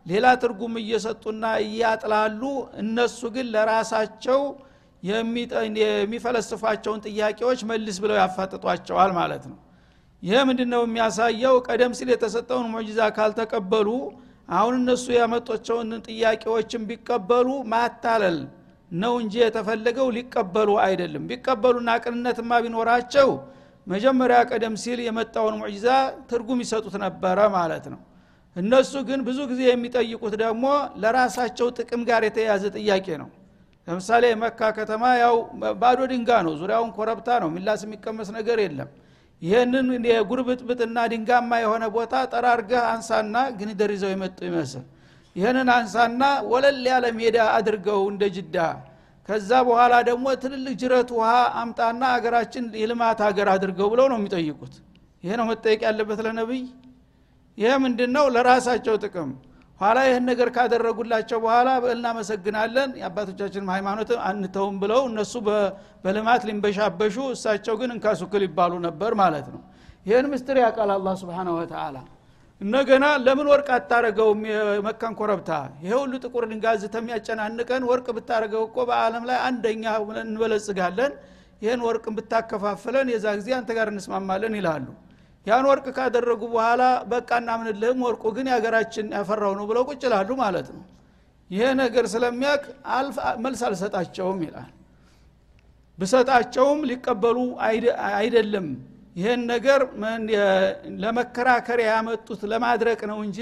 ሌላ 0.06 0.26
ትርጉም 0.42 0.74
እየሰጡና 0.82 1.44
እያጥላሉ። 1.64 2.42
እነሱ 2.82 3.20
ግን 3.34 3.46
ለራሳቸው 3.54 4.40
የሚፈለስፏቸውን 5.82 7.00
ጥያቄዎች 7.06 7.60
መልስ 7.70 7.96
ብለው 8.02 8.16
ያፋጥጧቸዋል 8.20 9.12
ማለት 9.18 9.44
ነው። 9.50 9.58
ይህ 10.22 10.40
ምንድ 10.48 10.60
ነው 10.72 10.82
የሚያሳየው? 10.86 11.54
ቀደም 11.68 11.92
ሲል 11.98 12.08
የተሰጠውን 12.14 12.66
ሙዕጅዛ 12.72 13.00
ካልተቀበሉ 13.16 13.88
አሁን 14.52 14.74
እነሱ 14.80 15.06
ያመጦቸውን 15.16 15.90
ጥያቄዎችን 16.08 16.82
ቢቀበሉ 16.88 17.48
ማታለል 17.72 18.38
ነው 18.92 19.12
እንጂ 19.22 19.34
የተፈለገው 19.42 20.06
ሊቀበሉ 20.16 20.70
አይደለም። 20.84 21.24
ቢቀበሉና 21.30 21.90
ቅንነትማ 22.04 22.52
ቢኖራቸው 22.64 23.28
መጀመሪያ 23.86 24.38
ቀደም 24.50 24.74
ሲል 24.82 24.98
የመጣውን 25.06 25.54
ሙዕጅዛ 25.60 25.88
ትርጉም 26.30 26.58
ይሰጡት 26.64 26.94
ነበረ 27.04 27.38
ማለት 27.56 27.84
ነው። 27.92 28.00
እነሱ 28.56 28.92
ግን 29.08 29.20
ብዙ 29.26 29.38
ጊዜ 29.50 29.62
የሚጠይቁት 29.68 30.34
ደግሞ 30.42 30.64
ለራሳቸው 31.02 31.68
ጥቅም 31.78 32.00
ጋር 32.08 32.22
የተያያዘ 32.26 32.64
ጥያቄ 32.76 33.06
ነው። 33.22 33.28
ለምሳሌ 33.88 34.24
የመካ 34.30 34.60
ከተማ 34.78 35.04
ያው 35.22 35.36
ባዶ 35.80 36.00
ድንጋ 36.10 36.30
ነው 36.46 36.52
ዙሪያውን 36.60 36.90
ኮረብታ 36.96 37.28
ነው 37.42 37.48
ሚላስ 37.54 37.80
የሚቀመስ 37.86 38.28
ነገር 38.38 38.58
የለም። 38.64 38.90
ይህንን 39.42 39.86
የጉርብጥብጥና 40.10 40.98
ድንጋማ 41.12 41.50
የሆነ 41.62 41.84
ቦታ 41.94 42.14
ጠራርገህ 42.32 42.82
አንሳና 42.90 43.36
ግንደር 43.60 43.90
ይዘው 43.94 44.10
የመጡ 44.12 44.38
ይመስል 44.48 44.84
ይህንን 45.40 45.68
አንሳና 45.74 46.22
ወለል 46.50 46.80
ያለ 46.90 47.06
ሜዳ 47.18 47.36
አድርገው 47.56 48.00
እንደ 48.10 48.24
ጅዳ። 48.36 48.56
ከዛ 49.28 49.50
በኋላ 49.66 49.94
ደግሞ 50.08 50.26
ትልልቅ 50.42 50.74
ጅረት 50.80 51.10
ውሃ 51.16 51.30
አምጣና 51.60 52.02
አገራችን 52.14 52.64
የልማት 52.80 53.18
ሀገር 53.26 53.48
አድርገው 53.52 53.88
ብለው 53.92 54.06
ነው 54.12 54.18
የሚጠይቁት። 54.20 54.74
ይሄ 55.24 55.32
ነው 55.40 55.46
መጠየቅ 55.50 55.80
ያለበት 55.86 56.20
ለነቢይ። 56.26 56.64
ይህ 57.58 57.72
ምንድን 57.84 58.10
ነው 58.16 58.26
ለራሳቸው 58.34 58.94
ጥቅም። 59.02 59.30
ኋላ 59.80 59.98
ይህን 60.06 60.24
ነገር 60.30 60.48
ካደረጉላቸው 60.56 61.38
በኋላ 61.44 61.68
እናመሰግናለን 61.92 62.90
የአባቶቻችን 63.00 63.70
ሃይማኖት 63.74 64.10
አንተውም 64.28 64.76
ብለው 64.82 65.02
እነሱ 65.10 65.32
በልማት 66.04 66.42
ሊንበሻበሹ 66.48 67.16
እሳቸው 67.34 67.76
ግን 67.80 67.92
እንካሱክል 67.94 68.42
ይባሉ 68.46 68.72
ነበር 68.86 69.14
ማለት 69.22 69.46
ነው። 69.54 69.62
ይህን 70.06 70.26
ምስጢር 70.32 70.58
ያውቃል 70.62 70.90
አላ 70.94 71.14
ስብን 71.20 71.48
ወተላ 71.56 71.96
እነገና 72.60 73.04
ለምን 73.24 73.46
ወርቅ 73.50 73.68
አታረገውም 73.76 74.40
የመካን 74.48 75.14
ኮረብታ። 75.20 75.50
ይሄ 75.82 75.92
ሁሉ 76.00 76.12
ጥቁር 76.24 76.44
ድንጋዝ 76.50 76.82
ተሚያጨናንቀን 76.94 77.82
ወርቅ 77.90 78.06
ብታረገው 78.16 78.62
እኮ 78.68 78.84
በአለም 78.88 79.24
ላይ 79.30 79.38
አንደኛ 79.46 79.84
እንበለጽጋለን። 80.24 81.12
ይህን 81.62 81.80
ወርቅ 81.86 82.04
ብታከፋፍለን 82.16 83.08
የዛ 83.12 83.26
ጊዜ 83.38 83.48
አንተ 83.56 83.70
ጋር 83.78 83.88
እንስማማለን 83.92 84.54
ይላሉ። 84.58 84.86
ያን 85.46 85.66
ወርቅ 85.70 85.86
ካደረጉ 85.96 86.42
በኋላ 86.52 86.82
በቃ 87.12 87.30
እናምንልህም 87.42 88.00
ወርቁ 88.06 88.24
ግን 88.36 88.46
የሀገራችን 88.50 89.06
ያፈራው 89.16 89.52
ነው 89.58 89.66
ብለው 89.70 89.84
ቁጭ 89.90 90.02
ላሉ 90.12 90.30
ማለት 90.42 90.68
ነው። 90.74 90.84
ይሄ 91.50 91.62
ነገር 91.80 92.04
ስለሚያቅ 92.12 92.62
መልስ 93.44 93.60
አልሰጣቸውም 93.68 94.40
ይላል። 94.46 94.70
ብሰጣቸውም 95.98 96.80
ሊቀበሉ 96.90 97.38
አይደለም 98.16 98.66
ይህን 99.16 99.40
ነገር 99.52 99.80
ለመከራከር 101.02 101.80
ያመጡት 101.86 102.40
ለማድረቅ 102.52 103.00
ነው 103.10 103.18
እንጂ 103.26 103.38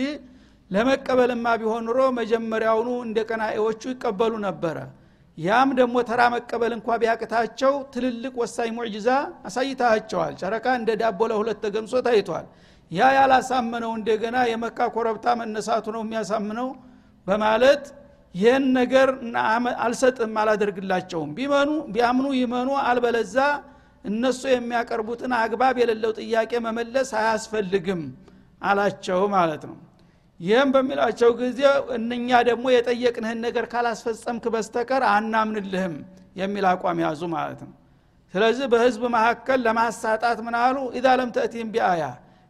ለመቀበልማ 0.71 1.47
ቢሆን 1.61 1.85
ኑሮ 1.89 2.01
መጀመሪያውኑ 2.19 2.89
እንደ 3.07 3.19
ቀናኤዎቹ 3.29 3.83
ይቀበሉ 3.93 4.33
ነበረ። 4.47 4.79
ያም 5.39 5.69
ደግሞ 5.79 5.97
ተራ 6.09 6.21
መቀበል 6.35 6.73
እንኳ 6.77 6.89
ቢያቅታቸው 7.03 7.75
ትልልቅ 7.95 8.33
ወሳኝ 8.41 8.71
ሙዕጅዛ 8.79 9.09
አሳይታቸዋል 9.49 10.33
ጨረቃ 10.41 10.67
እንደ 10.81 10.91
ዳቦ 11.03 11.21
ለሁለት 11.33 11.59
ተገምሶ 11.65 11.95
ታይቷል። 12.07 12.47
ያ 12.91 13.09
ያላሳመነው 13.17 13.93
እንደገና 13.99 14.37
የመካ 14.51 14.89
ኮረብታ 14.95 15.27
መነሳቱ 15.41 15.87
ነው 15.97 16.03
የሚያሳምነው 16.05 16.69
በማለት 17.27 17.85
ይህን 18.35 18.65
ነገር 18.79 19.09
አልሰጥም 19.85 20.35
አላደርግላቸውም። 20.43 21.31
ቢመኑ 21.39 21.71
ቢያምኑ 21.95 22.27
ይመኑ 22.41 22.71
አልበለዛ 22.85 23.37
እነሱ 24.09 24.41
የሚያቀርቡትን 24.51 25.33
አግባብ 25.39 25.77
የሌለው 25.81 26.13
ጥያቄ 26.21 26.53
መመለስ 26.67 27.11
አያስፈልግም 27.21 28.03
አላቸው 28.63 29.21
ማለት 29.35 29.63
ነው። 29.71 29.77
ይህም 30.41 30.69
በሚላቸው 30.75 31.31
ጊዜ 31.41 31.61
እነኛ 31.97 32.29
ደግሞ 32.49 32.67
የጠየቅንህን 32.75 33.41
ነገር 33.47 33.65
ካላስፈጸምክ 33.73 34.45
በስተቀር 34.55 35.03
አናምንልህም 35.13 35.95
የሚል 36.41 36.67
አቋም 36.71 36.99
ያዙ 37.05 37.23
ማለት 37.35 37.61
ነው። 37.67 37.73
ስለዚህ 38.35 38.67
በህዝብ 38.73 39.03
መካከል 39.15 39.59
ለማሳጣት 39.67 40.39
ምን 40.47 40.55
አሉ? 40.63 40.77
ኢዛ 40.99 41.07
ለም 41.21 41.31
ተእቲም 41.37 41.69
ቢአያ 41.75 42.03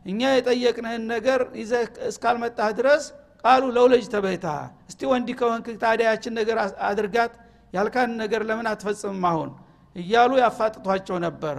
እኛ 0.04 0.20
የጠየቅንህን 0.32 1.02
ነገር 1.12 1.40
ይዘህ 1.60 1.82
እስካልመጣህ 2.10 2.68
ድረስ 2.78 3.04
ቃሉ 3.44 3.64
ለውለጅ 3.76 4.04
ተበይታ 4.14 4.46
እስቲ 4.90 5.00
ወንዲ 5.10 5.28
ከሆንክ 5.40 5.66
ታዲያችን 5.82 6.32
ነገር 6.38 6.58
አድርጋት 6.88 7.32
ያልካን 7.72 8.10
ነገር 8.22 8.42
ለምን 8.48 8.66
አትፈጽምም 8.70 9.24
አሁን 9.30 9.50
እያሉ 9.96 10.32
ያፋጥቷቸው 10.42 11.16
ነበረ። 11.26 11.56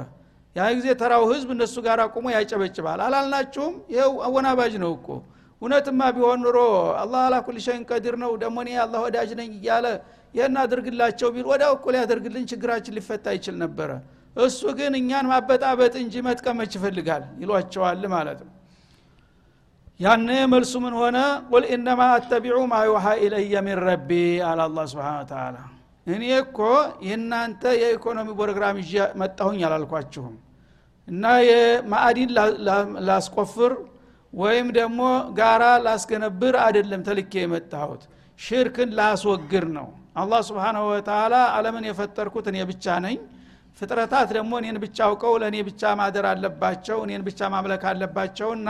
ያ 0.55 0.67
ጊዜ 0.77 0.87
ተራው 1.01 1.23
ህዝብ 1.31 1.49
እነሱ 1.55 1.75
ጋር 1.85 1.99
አቁሞ 2.05 2.25
ያጨበጭባል። 2.35 2.99
አላልናችሁም? 3.05 3.73
ይኸው 3.93 4.13
አወናባጅ 4.27 4.73
ነው 4.83 4.91
እኮ። 4.97 5.07
እውነትማ 5.61 6.01
ቢሆን 6.15 6.39
ኑሮ 6.43 6.57
አላህ 7.01 7.21
አላ 7.27 7.35
ኩል 7.45 7.57
ሸይን 7.65 7.81
ቀዲር 7.89 8.15
ነው 8.21 8.31
ደግሞ 8.43 8.57
እኔ 8.63 8.69
አላህ 8.83 8.99
ወዳጅ 9.05 9.29
ነኝ 9.39 9.49
እያለ 9.57 9.85
ይህን 10.33 10.55
አድርግላቸው 10.61 11.29
ቢል 11.35 11.47
ወዲያው 11.51 11.73
እኮ 11.77 11.85
ሊያደርግልን 11.95 12.45
ችግራችን 12.51 12.95
ሊፈታ 12.97 13.25
ይችል 13.37 13.55
ነበረ። 13.63 13.89
እሱ 14.37 14.61
ግን 14.77 14.93
እኛን 14.99 15.25
ማበጣበጥ 15.31 15.93
እንጂ 16.03 16.15
መጥቀመች 16.27 16.71
ይፈልጋል 16.77 17.23
ይሏቸዋል 17.41 18.03
ማለት 18.13 18.39
ነው። 18.45 18.53
ያነ 19.99 20.29
መልሱ 20.51 20.73
ምን 20.83 20.93
ሆነ? 20.99 21.17
ቁል 21.49 21.63
ኢነማ 21.73 22.01
አተቢዑ 22.15 22.57
ማ 22.71 22.75
ዩሃ 22.89 23.05
ኢለየ 23.23 23.53
ሚን 23.65 23.77
ረቢ 23.87 24.09
አለ 24.49 24.59
አላ 24.67 24.85
ስብን 24.91 25.25
ተላ 25.31 25.55
እኔ 26.09 26.25
እኮ 26.39 26.59
የእናንተ 27.07 27.63
የኢኮኖሚ 27.81 28.29
ፕሮግራም 28.39 28.77
ይዤ 28.81 28.93
መጣሁኝ 29.21 29.61
አላልኳችሁም። 29.67 30.35
እና 31.07 31.25
የማዕዲን 31.47 32.31
ላስቆፍር 33.07 33.73
ወይም 34.33 34.67
ደግሞ 34.77 35.01
ጋራ 35.37 35.63
ላስገነብር 35.85 36.55
አይደለም 36.65 37.01
ተልኬ 37.07 37.33
የመጣሁት። 37.43 38.01
ሽርክን 38.39 38.89
ላስወግር 38.99 39.65
ነው። 39.77 39.87
አላህ 40.15 40.39
ስብሓናሁ 40.47 40.83
ወተላ 40.91 41.35
አለምን 41.55 41.85
የፈጠርኩት 41.89 42.45
እኔ 42.51 42.57
ብቻ 42.71 42.95
ነኝ። 43.05 43.17
ፍጥረታት 43.81 44.29
ደግሞ 44.37 44.51
እኔን 44.61 44.77
ብቻ 44.83 44.97
አውቀው 45.07 45.33
ለእኔ 45.41 45.57
ብቻ 45.67 45.91
ማደር 45.99 46.25
አለባቸው 46.31 46.97
እኔን 47.05 47.21
ብቻ 47.27 47.49
ማምለክ 47.53 47.83
አለባቸውና 47.91 48.69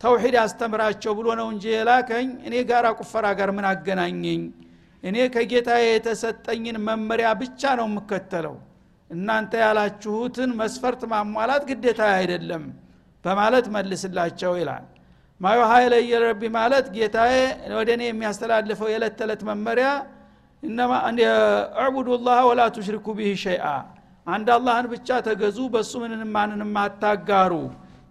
ተውሂድ 0.00 0.34
አስተምራቸው 0.42 1.12
ብሎ 1.18 1.28
ነው 1.40 1.46
እንጂ 1.52 1.64
የላከኝ። 1.72 2.28
እኔ 2.48 2.54
ጋራ 2.68 2.86
ቁፈራ 3.00 3.26
ጋር 3.38 3.50
ምን 3.56 3.66
አገናኘኝ 3.70 4.42
እኔ 5.02 5.16
ከጌታ 5.34 5.70
የተሰጠኝን 5.82 6.76
መመሪያ 6.86 7.28
ብቻ 7.42 7.62
ነው 7.78 7.86
የምከተለው። 7.90 8.56
እናንተ 9.10 9.52
ያላችሁትን 9.64 10.50
መስፈርት 10.60 11.02
ማሟላት 11.12 11.62
ግዴታ 11.70 12.00
አይደለም 12.16 12.64
በማለት 13.24 13.66
መልስላቸው 13.74 14.52
ይላል። 14.60 14.84
ማዩ 15.40 15.60
ሀይለ 15.70 15.94
የረቢ 16.10 16.42
ማለት 16.56 16.86
ጌታዬ 16.96 17.34
ወደ 17.78 17.88
እኔ 17.96 18.02
የሚያስተላልፈው 18.08 18.88
የዕለት 18.92 19.14
ተዕለት 19.20 19.42
መመሪያ 19.50 19.88
እዕቡዱ 20.62 22.08
ላህ 22.26 22.40
ወላ 22.48 22.62
ቱሽሪኩ 22.76 23.06
ቢህ 23.18 23.34
ሸይአ 23.44 23.66
አንድ 24.26 24.48
አላህን 24.54 24.86
ብቻ 24.92 25.18
ተገዙ 25.26 25.58
በሱ 25.74 25.92
ምንንም 26.02 26.30
ማንንም 26.36 26.72
አታጋሩ 26.82 27.52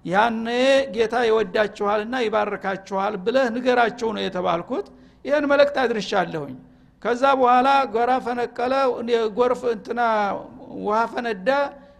ያነ 0.05 0.47
ጌታ 0.95 1.15
ይወዳችኋልና 1.27 2.15
ይባርካችኋል 2.25 3.13
ብለህ 3.25 3.47
ንገራቸው 3.55 4.09
ነው 4.15 4.23
የተባልኩት። 4.25 4.87
ይህን 5.25 5.45
መልእክት 5.51 5.77
አድርሻለሁኝ 5.83 6.55
ከዛ 7.07 7.23
በኋላ 7.39 7.67
ጎራ 7.91 8.11
ፈነቀለ 8.23 8.73
ጎርፍ 9.37 9.61
እንትና 9.73 10.01
ውሃ 10.81 10.97
ፈነዳ 11.11 11.49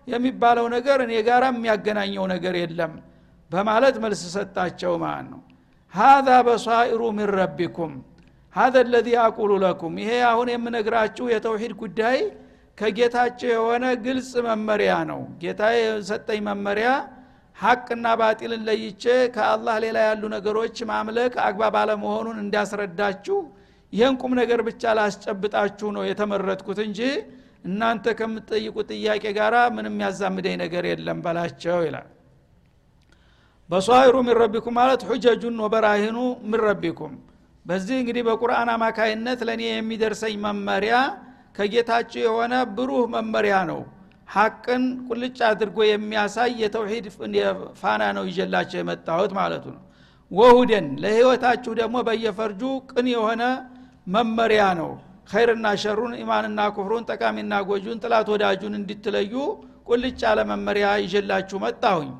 የሚባለው 0.07 0.65
ነገር 0.73 0.99
እኔ 1.05 1.13
ጋራ 1.27 1.43
የሚያገናኘው 1.51 2.25
ነገር 2.31 2.55
የለም 2.61 2.93
በማለት 3.51 3.95
መልስ 4.03 4.21
ሰጣቸው 4.33 4.93
ማለት 5.03 5.27
ነው። 5.33 5.39
ሀዛ 5.93 6.29
በሷኢሩ 6.47 7.01
ሚን 7.17 7.29
ረቢኩም 7.37 7.93
ሀዘ 8.55 8.75
ለዚ 8.91 9.09
አቁሉ 9.23 9.51
ለኩም። 9.63 9.93
ይሄ 10.03 10.11
አሁን 10.31 10.47
የምነግራችሁ 10.53 11.25
የተውሂድ 11.33 11.73
ጉዳይ 11.81 12.17
ከጌታቸው 12.77 13.49
የሆነ 13.55 13.85
ግልጽ 14.05 14.31
መመሪያ 14.47 14.93
ነው። 15.11 15.21
ጌታ 15.43 15.61
የሰጠኝ 15.77 16.41
መመሪያ 16.49 16.89
ሐቅና 17.57 18.07
ባጢልን 18.19 18.65
ለይቼ 18.67 19.03
ከአላህ 19.35 19.77
ሌላ 19.85 19.97
ያሉ 20.07 20.23
ነገሮች 20.35 20.77
ማምለክ 20.91 21.35
አግባብ 21.45 21.77
አለመሆኑን 21.81 22.37
እንዳስረዳችሁ 22.43 23.37
ይህን 23.93 24.15
ቁም 24.21 24.31
ነገር 24.39 24.59
ብቻ 24.67 24.93
ላስጨብጣችሁ 24.97 25.89
ነው 25.95 26.03
የተመረጥኩት 26.07 26.79
እንጂ 26.85 26.99
እናንተ 27.65 28.05
ከምትጠይቁት 28.19 28.89
ጥያቄ 28.93 29.23
ጋር 29.37 29.55
ምንም 29.75 29.95
ያዛምደኝ 30.03 30.55
ነገር 30.63 30.83
የለም 30.89 31.19
በላቸው 31.25 31.79
ይላል። 31.87 32.07
በሷይሩ 33.69 34.15
ሚን 34.23 34.37
ማለት 34.77 35.01
ሁጀጁን 35.09 35.57
ወበራሂኑ 35.63 36.17
ሚን 36.43 36.61
ረቢኩም። 36.67 37.15
በዚህ 37.65 37.95
እንግዲህ 38.01 38.23
በቁርአን 38.27 38.69
አማካይነት 38.73 39.39
ለእኔ 39.47 39.63
የሚደርሰኝ 39.69 40.35
መመሪያ 40.45 40.95
ከጌታችሁ 41.57 42.19
የሆነ 42.25 42.53
ብሩህ 42.75 43.03
መመሪያ 43.15 43.55
ነው። 43.71 43.79
ሐቅን 44.29 44.83
ቁልጭ 45.07 45.37
አድርጎ 45.49 45.77
የሚያሳይ 45.87 46.51
የተውሂድ 46.61 47.05
ፋና 47.81 48.03
ነው 48.17 48.23
ይጀላቸው 48.29 48.77
የመጣሁት 48.81 49.31
ማለቱ 49.37 49.65
ነው። 49.75 49.83
ወሁደን 50.31 50.87
ለህይወታችሁ 51.03 51.71
ደግሞ 51.79 51.97
በየፈርጁ 52.07 52.61
ቅን 52.91 53.07
የሆነ 53.13 53.43
መመሪያ 54.07 54.63
ነው። 54.79 54.91
ኸይርና 55.29 55.67
ሸሩን 55.81 56.13
ኢማንና 56.21 56.59
ኩፍሩን 56.75 57.05
ጠቃሚና 57.09 57.53
ጎጁን 57.69 57.97
ጥላት 58.03 58.27
ወዳጁን 58.33 58.73
እንድትለዩ 58.79 59.33
ቁልጭ 59.87 60.19
ያለ 60.25 60.39
መመሪያ 60.51 60.87
ይጀላችሁ 61.03 61.57
መጣሁኝ። 61.65 62.11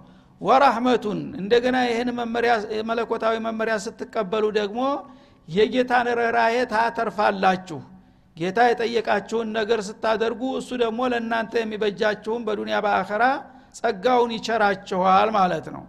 ወራህመቱን 0.41 1.19
እንደገና 1.41 1.77
ይህን 1.89 2.09
መመሪያ 2.19 2.53
መለኮታዊ 2.89 3.35
መመሪያ 3.47 3.75
ስትቀበሉ 3.85 4.45
ደግሞ 4.59 4.81
የጌታን 5.47 6.07
ርኅራሄ 6.19 6.55
ታተርፋላችሁ። 6.73 7.79
ጌታ 8.37 8.59
የጠየቃችሁን 8.67 9.47
ነገር 9.57 9.79
ስታደርጉ 9.87 10.41
እሱ 10.59 10.69
ደግሞ 10.83 10.99
ለእናንተ 11.13 11.53
የሚበጃችሁን 11.61 12.41
በዱንያ 12.47 12.79
በአኸራ 12.85 13.23
ጸጋውን 13.79 14.31
ይቸራችኋል 14.35 15.29
ማለት 15.37 15.67
ነው 15.75 15.83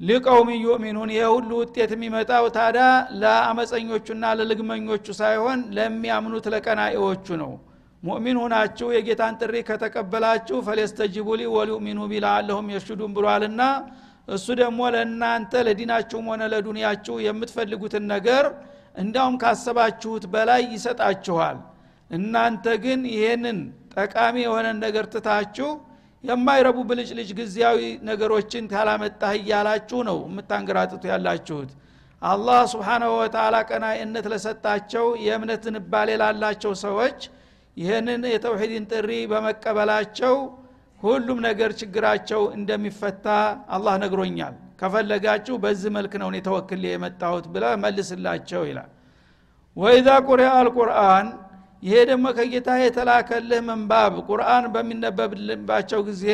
ሊቀውም 0.00 0.48
ዩእሚኑን 0.56 1.10
ይህ 1.12 1.24
ሁሉ 1.34 1.50
ውጤት 1.60 1.90
የሚመጣው 1.94 2.44
ታዳ 2.56 2.78
ለአመፀኞቹና 3.22 4.24
ለልግመኞቹ 4.38 5.06
ሳይሆን 5.20 5.60
ለሚያምኑት 5.76 6.46
ለቀናኤዎቹ 6.54 7.26
ነው። 7.42 7.52
ሙእሚን 8.02 8.36
ሁናችሁ 8.42 8.88
የጌታን 8.94 9.36
ጥሪ 9.40 9.54
ከተቀበላችሁ 9.68 10.58
ፈሌስተጅቡ 10.66 11.28
ሊ 11.40 11.46
ወሊኡሚኑ 11.54 11.98
ቢላአለሁም 12.12 12.66
የሽዱን 12.74 13.12
ብሏልና 13.16 13.62
እሱ 14.28 14.46
ደግሞ 14.60 14.80
ለእናንተ 14.94 15.62
ለዲናችሁም 15.66 16.26
ሆነ 16.30 16.42
ለዱንያችሁ 16.52 17.16
የምትፈልጉትን 17.26 18.04
ነገር 18.14 18.46
እንዳውም 18.96 19.34
ካሰባችሁት 19.42 20.24
በላይ 20.32 20.62
ይሰጣችኋል። 20.74 21.58
እናንተ 22.10 22.66
ግን 22.84 23.00
ይሄንን 23.14 23.58
ጠቃሚ 23.96 24.36
የሆነን 24.44 24.78
ነገር 24.84 25.04
ትታችሁ 25.14 25.68
የማይረቡ 26.24 26.78
ብልጭልጭ 26.88 27.30
ጊዜያዊ 27.38 27.80
ነገሮችን 28.08 28.64
ካላመጣህ 28.72 29.32
እያላችሁ 29.38 29.98
ነው 30.08 30.18
የምታንገራጥቱ 30.26 31.02
ያላችሁት። 31.12 31.70
አላህ 32.22 32.60
ስብሓናሁ 32.72 33.10
ወተላ 33.18 33.56
ቀናይነት 33.68 34.26
ለሰጣቸው 34.32 35.06
የእምነት 35.24 35.60
ዝንባሌ 35.66 36.08
ላላቸው 36.22 36.72
ሰዎች 36.82 37.18
ይህንን 37.76 38.22
የተውሂድን 38.32 38.86
ጥሪ 38.92 39.10
በመቀበላቸው 39.32 40.34
ሁሉም 41.00 41.38
ነገር 41.46 41.70
ችግራቸው 41.80 42.40
እንደሚፈታ 42.56 43.26
አላህ 43.76 43.94
ነግሮኛል። 44.04 44.54
ከፈለጋችሁ 44.80 45.54
በዚህ 45.62 45.90
መልክ 45.96 46.12
ነው 46.22 46.30
ተወክል 46.46 46.82
የመጣሁት 46.88 47.46
ብለ 47.54 47.64
መልስላቸው 47.84 48.62
ይላል። 48.68 48.90
ወኢዛ 49.76 50.08
ቁሪአ 50.28 50.50
አልቁርአን 50.60 51.26
ይሄ 51.82 51.96
ደግሞ 52.10 52.26
ከጌታ 52.36 52.68
የተላከልህ 52.80 53.60
ምንባብ 53.68 54.14
ቁርአን 54.28 54.64
በሚነበብባቸው 54.74 56.00
ጊዜ 56.08 56.24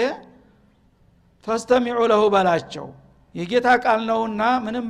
ፈስተሚዑ 1.46 1.98
ለሁ 2.12 2.22
በላቸው። 2.35 2.87
የጌታ 3.35 3.68
ቃል 3.85 4.00
ነውና 4.09 4.42
ምንም 4.64 4.85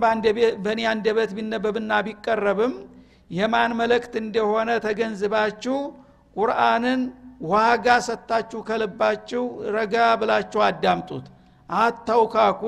በእኔ 0.64 0.80
አንደበት 0.90 1.30
ቢነበብና 1.36 1.92
ቢቀረብም 2.06 2.74
የማን 3.30 3.72
መልእክት 3.78 4.14
እንደሆነ 4.22 4.70
ተገንዝባችሁ 4.84 5.76
ቁርአንን 6.36 7.00
ዋጋ 7.48 7.86
ሰጥታችሁ 8.06 8.60
ከልባችሁ 8.68 9.42
ረጋ 9.76 9.94
ብላችሁ 10.20 10.60
አዳምጡት። 10.68 11.26
አታውካኩ 11.68 12.62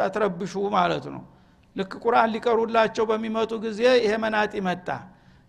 አትረብሹ 0.00 0.54
ማለት 0.76 1.04
ነው። 1.14 1.22
ልክ 1.76 1.92
ቁርአን 2.04 2.30
ሊቀሩላቸው 2.34 3.04
በሚመጡ 3.10 3.52
ጊዜ 3.64 3.80
ይሄ 4.04 4.12
መናጢ 4.24 4.54
መጣ 4.68 4.88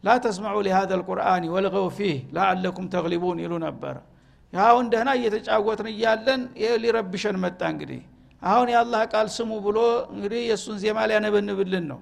ላተስማዑ 0.03 0.23
ተስማዑ 0.25 0.57
ሊሃዘ 0.65 0.91
ልቁርአን 0.99 1.43
ወልገው 1.53 1.85
ፊህ 1.97 2.15
ላአለኩም 2.35 2.85
ተግሊቡን 2.93 3.39
ይሉ 3.43 3.53
ነበረ 3.65 3.95
ይኸውን 4.53 4.87
ደህና 4.93 5.09
እየተጫወትን 5.17 5.87
እያለን 5.91 6.41
ሊረብሸን 6.83 7.37
መጣ 7.43 7.61
እንግዲህ። 7.73 8.01
አሁን 8.41 8.67
የአላህ 8.73 9.01
ቃል 9.13 9.27
ስሙ 9.35 9.51
ብሎ 9.65 9.77
እንግዲህ 10.13 10.41
የእሱን 10.49 10.77
ዜማ 10.83 10.99
ሊያነበንብልን 11.09 11.85
ነው። 11.91 11.99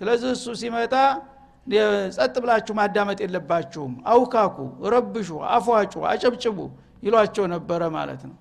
ስለዚህ 0.00 0.30
እሱ 0.36 0.46
ሲመጣ 0.60 0.94
ጸጥ 2.16 2.34
ብላችሁ 2.42 2.74
ማዳመጥ 2.78 3.18
የለባችሁም። 3.24 3.92
አውካኩ 4.12 4.56
ረብሹ 4.92 5.28
አፏጩ 5.56 5.94
አጨብጭቡ 6.12 6.58
ይሏቸው 7.02 7.44
ነበረ 7.54 7.82
ማለት 7.96 8.22
ነው። 8.28 8.36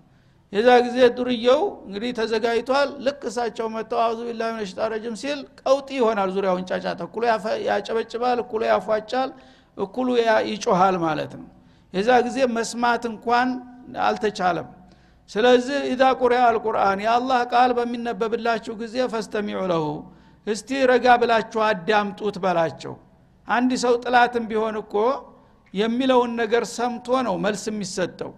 የዛ 0.54 0.70
ጊዜ 0.86 0.98
ዱርየው 1.18 1.62
እንግዲህ 1.86 2.12
ተዘጋጅቷል። 2.18 2.90
ልክ 3.06 3.22
እሳቸው 3.30 3.68
መጥተው 3.76 4.00
አዙ 4.06 4.20
ቢላ 4.28 4.42
ሽጣ 4.70 4.80
ረጅም 4.94 5.16
ሲል 5.22 5.40
ቀውጢ 5.62 5.90
ይሆናል 6.00 6.30
ዙሪያውን 6.36 6.66
ጫጫታ። 6.70 7.00
እኩሉ 7.08 7.24
ያጨበጭባል 7.68 8.40
እኩሉ 8.44 8.62
ያፏጫል 8.72 9.30
እኩሉ 9.78 10.08
ይጮሃል 10.50 10.96
ማለት 11.06 11.34
ነው። 11.40 11.48
የዛ 11.94 12.10
ጊዜ 12.28 12.38
መስማት 12.58 13.04
እንኳን 13.12 13.50
አልተቻለም። 14.08 14.68
ስለዚህ 15.30 15.80
ኢዛ 15.92 16.04
ቁሪያ 16.22 16.40
አልቁርአን 16.50 17.00
የአላህ 17.06 17.42
ቃል 17.54 17.72
በሚነበብላችሁ 17.78 18.74
ጊዜ 18.82 18.96
ፈስተሚዑ 19.14 19.62
ለሁ 19.72 19.86
እስቲ 20.48 20.70
ረጋ 20.92 21.08
ብላችሁ 21.22 21.60
አዳምጡት 21.68 22.38
በላቸው። 22.44 22.94
አንድ 23.48 23.72
ሰው 23.84 23.94
ጥላትም 24.04 24.46
ቢሆን 24.52 24.76
እኮ 24.82 24.96
የሚለውን 25.74 26.32
ነገር 26.42 26.64
ሰምቶ 26.76 27.08
ነው 27.28 27.36
መልስ 27.46 27.64
የሚሰጠው 27.70 28.32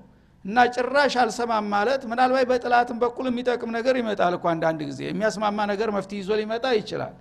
እና 0.45 0.57
ጭራሽ 0.75 1.13
አልሰማም 1.21 1.65
ማለት 1.73 2.01
ምናልባት 2.11 2.47
በጥላትም 2.49 2.97
በኩል 3.03 3.25
የሚጠቅም 3.29 3.69
ነገር 3.77 3.95
ይመጣል 4.01 4.33
እኮ 4.37 4.45
አንዳንድ 4.53 4.81
ጊዜ። 4.89 4.99
የሚያስማማ 5.07 5.59
ነገር 5.71 5.89
መፍትሄ 5.95 6.17
ይዞ 6.21 6.31
ሊመጣ 6.39 6.65
ይችላል። 6.79 7.13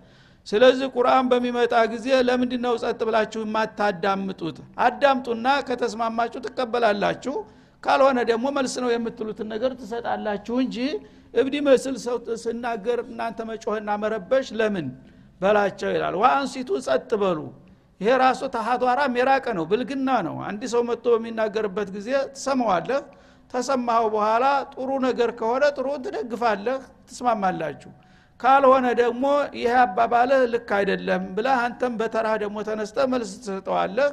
ስለዚህ 0.47 0.87
ቁርአን 0.95 1.27
በሚመጣ 1.33 1.75
ጊዜ 1.93 2.07
ለምንድ 2.29 2.53
ነው 2.65 2.75
ጸጥ 2.83 3.01
ብላችሁ 3.09 3.41
የማታዳምጡት? 3.47 4.57
አዳምጡና 4.87 5.47
ከተስማማችሁ 5.69 6.41
ትቀበላላችሁ 6.47 7.35
ካልሆነ 7.83 8.19
ደግሞ 8.31 8.47
መልስ 8.57 8.75
ነው 8.83 8.91
የምትሉትን 8.93 9.49
ነገር 9.55 9.71
ትሰጣላችሁ 9.79 10.57
እንጂ 10.65 10.77
እብዲ 11.35 11.55
መስል 11.69 11.95
ሰው 12.05 12.17
ስናገር 12.43 12.99
እናንተ 13.07 13.39
መጮህና 13.51 13.91
መረበሽ 14.03 14.49
ለምን? 14.61 14.89
በላቸው 15.41 15.91
ይላል። 15.95 16.15
ዋአንሲቱ 16.23 16.71
ጸጥ 16.87 17.11
በሉ 17.23 17.39
ይሄ 18.03 18.13
ራሱ 18.23 18.41
ተሀቷራም 18.55 19.17
የራቀ 19.19 19.47
ነው 19.59 19.65
ብልግና 19.71 20.11
ነው። 20.27 20.37
አንድ 20.49 20.63
ሰው 20.73 20.83
መጥቶ 20.89 21.07
በሚናገርበት 21.15 21.89
ጊዜ 21.97 22.09
ትሰማዋለህ 22.35 23.01
ተሰማኸው 23.55 24.07
በኋላ 24.15 24.45
ጥሩ 24.73 24.91
ነገር 25.05 25.31
ከሆነ 25.41 25.65
ጥሩ 25.77 25.89
ትደግፋለህ 26.05 26.79
ትስማማላችሁ። 27.09 27.91
ካልሆነ 28.41 28.87
ደግሞ 29.01 29.25
ይሄ 29.59 29.73
አባባልህ 29.83 30.41
ልክ 30.53 30.71
አይደለም 30.79 31.23
ብለህ 31.37 31.59
አንተም 31.67 31.93
በተራ 32.01 32.29
ደግሞ 32.43 32.57
ተነስተ 32.69 33.07
መልስ 33.13 33.33
ትሰጠዋለህ። 33.39 34.09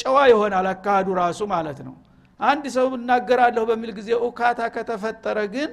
ጨዋ 0.00 0.16
ይሆናል 0.30 0.66
አካሃዱ 0.70 1.08
ራሱ 1.20 1.40
ማለት 1.54 1.80
ነው። 1.86 1.94
አንድ 2.40 2.64
ሰው 2.76 2.86
እናገራለሁ 2.98 3.64
በሚል 3.70 3.90
ጊዜ 3.98 4.10
ኡካታ 4.26 4.60
ከተፈጠረ 4.76 5.38
ግን 5.54 5.70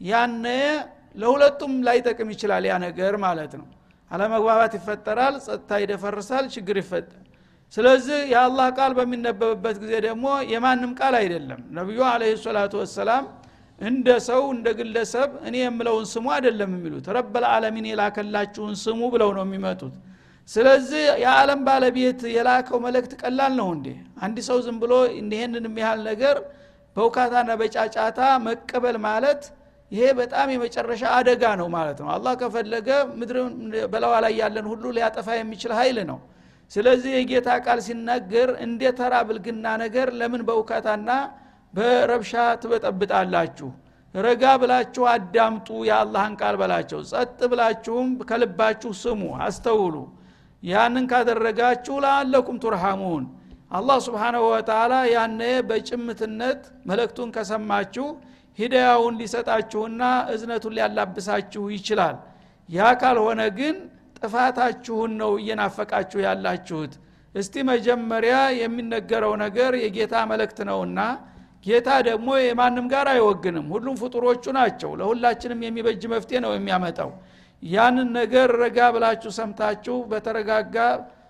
ያነ 0.00 0.46
ለሁለቱም 1.16 1.72
ላይጠቅም 1.86 2.28
ይችላል 2.34 2.64
ያ 2.68 2.74
ነገር 2.84 3.14
ማለት 3.24 3.52
ነው 3.60 3.66
አለመግባባት 4.12 4.72
ይፈጠራል 4.78 5.34
ጸጥታ 5.46 5.70
ይደፈርሳል 5.82 6.46
ችግር 6.54 6.76
ይፈጠር 6.82 7.18
ስለዚህ 7.74 8.18
የአላህ 8.32 8.66
ቃል 8.78 8.92
በሚነበብበት 8.98 9.76
ጊዜ 9.82 9.92
ደግሞ 10.06 10.24
የማንም 10.50 10.90
ቃል 10.98 11.14
አይደለም። 11.20 11.60
ነቢዩ 11.78 12.00
አለህ 12.08 12.32
ሰላቱ 12.42 12.72
ወሰላም 12.82 13.24
እንደ 13.80 14.08
ሰው 14.26 14.42
እንደ 14.54 14.68
ግለሰብ 14.78 15.30
እኔ 15.48 15.56
የምለውን 15.62 16.04
ስሙ 16.10 16.26
አይደለም 16.34 16.70
የሚሉት። 16.76 17.06
ረበልዓለሚን 17.16 17.86
የላከላችሁን 17.90 18.74
ስሙ 18.82 19.00
ብለው 19.14 19.30
ነው 19.38 19.44
የሚመጡት። 19.46 19.94
ስለዚህ 20.48 21.04
የዓለም 21.22 21.60
ባለቤት 21.66 22.20
የላከው 22.36 22.78
መልእክት 22.86 23.12
ቀላል 23.22 23.52
ነው 23.60 23.68
እንዴ? 23.76 23.86
አንድ 24.24 24.36
ሰው 24.48 24.58
ዝም 24.66 24.76
ብሎ 24.82 24.92
ይህንን 25.32 25.64
የሚያህል 25.68 26.00
ነገር 26.10 26.36
በውካታና 26.96 27.50
በጫጫታ 27.60 28.20
መቀበል 28.46 28.96
ማለት 29.08 29.42
ይሄ 29.92 30.04
በጣም 30.18 30.48
የመጨረሻ 30.52 31.02
አደጋ 31.16 31.44
ነው 31.60 31.68
ማለት 31.74 31.98
ነው። 32.02 32.08
አላህ 32.14 32.32
ከፈለገ 32.40 32.88
ምድር 33.18 33.36
በለዋ 33.92 34.12
ላይ 34.24 34.32
ያለን 34.40 34.66
ሁሉ 34.70 34.84
ሊያጠፋ 34.96 35.28
የሚችል 35.38 35.72
ኃይል 35.78 35.98
ነው። 36.10 36.18
ስለዚህ 36.70 37.12
የጌታ 37.16 37.48
ቃል 37.64 37.80
ሲናገር 37.86 38.50
እንደ 38.64 38.82
ተራ 38.98 39.14
ብልግና 39.28 39.66
ነገር 39.82 40.08
ለምን 40.20 40.42
በእውካታና 40.48 41.10
በረብሻ 41.74 42.32
ትበጠብጣላችሁ? 42.62 43.68
ረጋ 44.14 44.44
ብላችሁ 44.60 45.04
አዳምጡ 45.12 45.68
የአላህን 45.88 46.34
ቃል 46.40 46.56
በላቸው። 46.60 47.00
ጸጥ 47.10 47.38
ብላችሁም 47.52 48.08
ከልባችሁ 48.30 48.90
ስሙ 49.02 49.22
አስተውሉ። 49.46 49.94
ያንን 50.62 51.04
ካደረጋችሁ 51.12 51.94
ለአለኩም 52.04 52.56
ቱርሃሙን። 52.64 53.24
አላህ 53.70 53.98
ስብሓናሁ 54.06 54.42
ወተላ 54.50 54.94
ያነ 55.12 55.40
በጭምትነት 55.68 56.60
መለክቱን 56.88 57.28
ከሰማችሁ 57.36 58.06
ሂዳያውን 58.58 59.14
ሊሰጣችሁና 59.20 60.02
እዝነቱን 60.32 60.74
ሊያላብሳችሁ 60.76 61.64
ይችላል። 61.76 62.16
ያ 62.68 62.90
ካልሆነ 63.00 63.42
ግን 63.58 63.76
ጥፋታችሁን 64.18 65.12
ነው 65.20 65.32
እየናፈቃችሁ 65.40 66.18
ያላችሁት። 66.26 66.92
እስቲ 67.34 67.54
መጀመሪያ 67.70 68.34
የሚነገረው 68.60 69.34
ነገር 69.42 69.72
የጌታ 69.82 70.14
መለክት 70.30 70.58
ነውና 70.68 70.98
ጌታ 71.66 71.88
ደግሞ 72.08 72.28
የማንም 72.42 72.86
ጋር 72.92 73.06
አይወግንም 73.12 73.66
ሁሉም 73.74 73.96
ፍጡሮቹ 74.00 74.44
ናቸው 74.58 74.90
ለሁላችንም 75.00 75.60
የሚበጅ 75.66 76.02
መፍትሄ 76.12 76.38
ነው 76.44 76.52
የሚያመጣው። 76.56 77.10
ያንን 77.62 78.08
ነገር 78.18 78.50
ረጋ 78.62 78.78
ብላችሁ 78.94 79.30
ሰምታችሁ 79.38 79.96
በተረጋጋ 80.10 80.76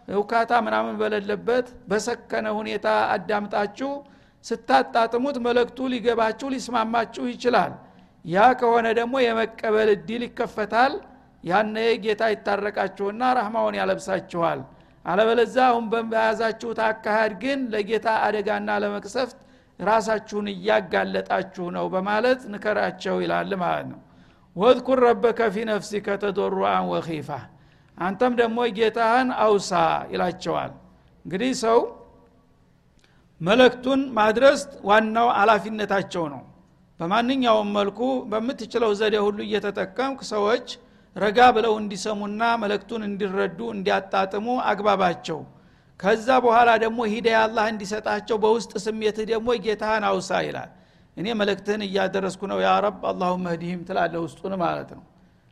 እውካታ 0.08 0.52
ምናምን 0.66 0.94
በሌለበት 1.00 1.66
በሰከነ 1.90 2.46
ሁኔታ 2.58 2.87
አዳምጣችሁ 3.14 3.90
ስታጣጥሙት 4.44 5.37
መለክቱ 5.46 5.78
ሊገባችሁ 5.92 6.46
ሊስማማችሁ 6.55 7.24
ይችላል። 7.33 7.72
ያ 8.24 8.38
ከሆነ 8.61 8.87
ደግሞ 8.98 9.14
የመቀበል 9.24 9.88
እድል 9.94 10.22
ይከፈታል። 10.26 10.92
ያነ 11.44 11.76
ጌታ 12.05 12.22
ይታረቃችሁና 12.33 13.22
ረህማውን 13.38 13.76
ያለብሳችኋል። 13.78 14.61
አለበለዛ 15.05 15.57
አሁን 15.70 15.85
በያዛችሁት 16.11 16.78
አካሃድ 16.88 17.33
ግን 17.42 17.61
ለጌታ 17.72 18.09
አደጋና 18.26 18.70
ለመቅሰፍት 18.83 19.38
ራሳችሁን 19.81 20.46
እያጋለጣችሁ 20.52 21.66
ነው 21.76 21.87
በማለት 21.94 22.40
ንከራቸው 22.52 23.16
ይላል 23.24 23.50
ማለት 23.62 23.87
ነው። 23.92 24.00
ወዝኩር 24.57 24.98
ረበከ 25.07 25.40
ፊ 25.55 25.64
ነፍሲከ 25.68 26.16
ተዶሩአን 26.22 26.87
ወኺፋ። 26.92 27.28
አንተም 27.98 28.33
ደግሞ 28.40 28.59
ጌታህን 28.78 29.28
አውሳ 29.44 29.72
ይላቸዋል። 30.12 30.72
እንግዲህ 31.24 31.52
ሰው 31.62 31.78
መለክቱን 33.42 34.00
ማድረስ 34.16 34.61
ዋናው 34.88 35.28
አላፊነታቸው 35.38 36.24
ነው። 36.33 36.42
በማንኛውም 37.00 37.70
መልኩ 37.76 38.00
በምትችለው 38.33 38.90
ዘዴ 39.00 39.14
ሁሉ 39.26 39.38
እየተጠቀምክ 39.46 40.20
ሰዎች 40.33 40.66
ረጋ 41.16 41.38
ብለው 41.57 41.74
እንዲሰሙና 41.81 42.42
መለክቱን 42.62 43.02
እንዲረዱ 43.09 43.59
እንዲያጣጥሙ 43.74 44.46
አግባባቸው። 44.70 45.40
ከዛ 46.00 46.28
በኋላ 46.44 46.70
ደግሞ 46.85 47.00
ሂዳያ 47.12 47.40
አላህ 47.46 47.64
እንዲሰጣቸው 47.72 48.37
በውስጥ 48.44 48.72
ስሜትህ 48.85 49.26
ደግሞ 49.33 49.48
ጌታህን 49.66 50.05
አውሳ 50.11 50.31
ይላል። 50.46 50.70
እኔ 51.16 51.26
መለክትህን 51.40 51.83
እያደረስኩ 51.87 52.42
ነው 52.52 52.59
ያ 52.64 52.70
ረብ 52.85 53.02
አላሁመ 53.11 53.44
ህዲህም 53.55 53.81
ትላለ 53.88 54.14
ውስጡን 54.24 54.55
ማለት 54.62 54.90
ነው። 54.96 55.02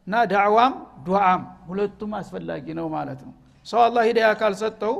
እና 0.07 0.23
ዳዕዋም 0.33 0.75
ዱዓም 1.07 1.43
ሁለቱም 1.69 2.13
አስፈላጊ 2.21 2.67
ነው 2.79 2.87
ማለት 2.97 3.21
ነው። 3.27 3.35
ሰው 3.67 3.81
አላህ 3.87 4.03
ሂዳያ 4.09 4.29
ካልሰጠው 4.41 4.95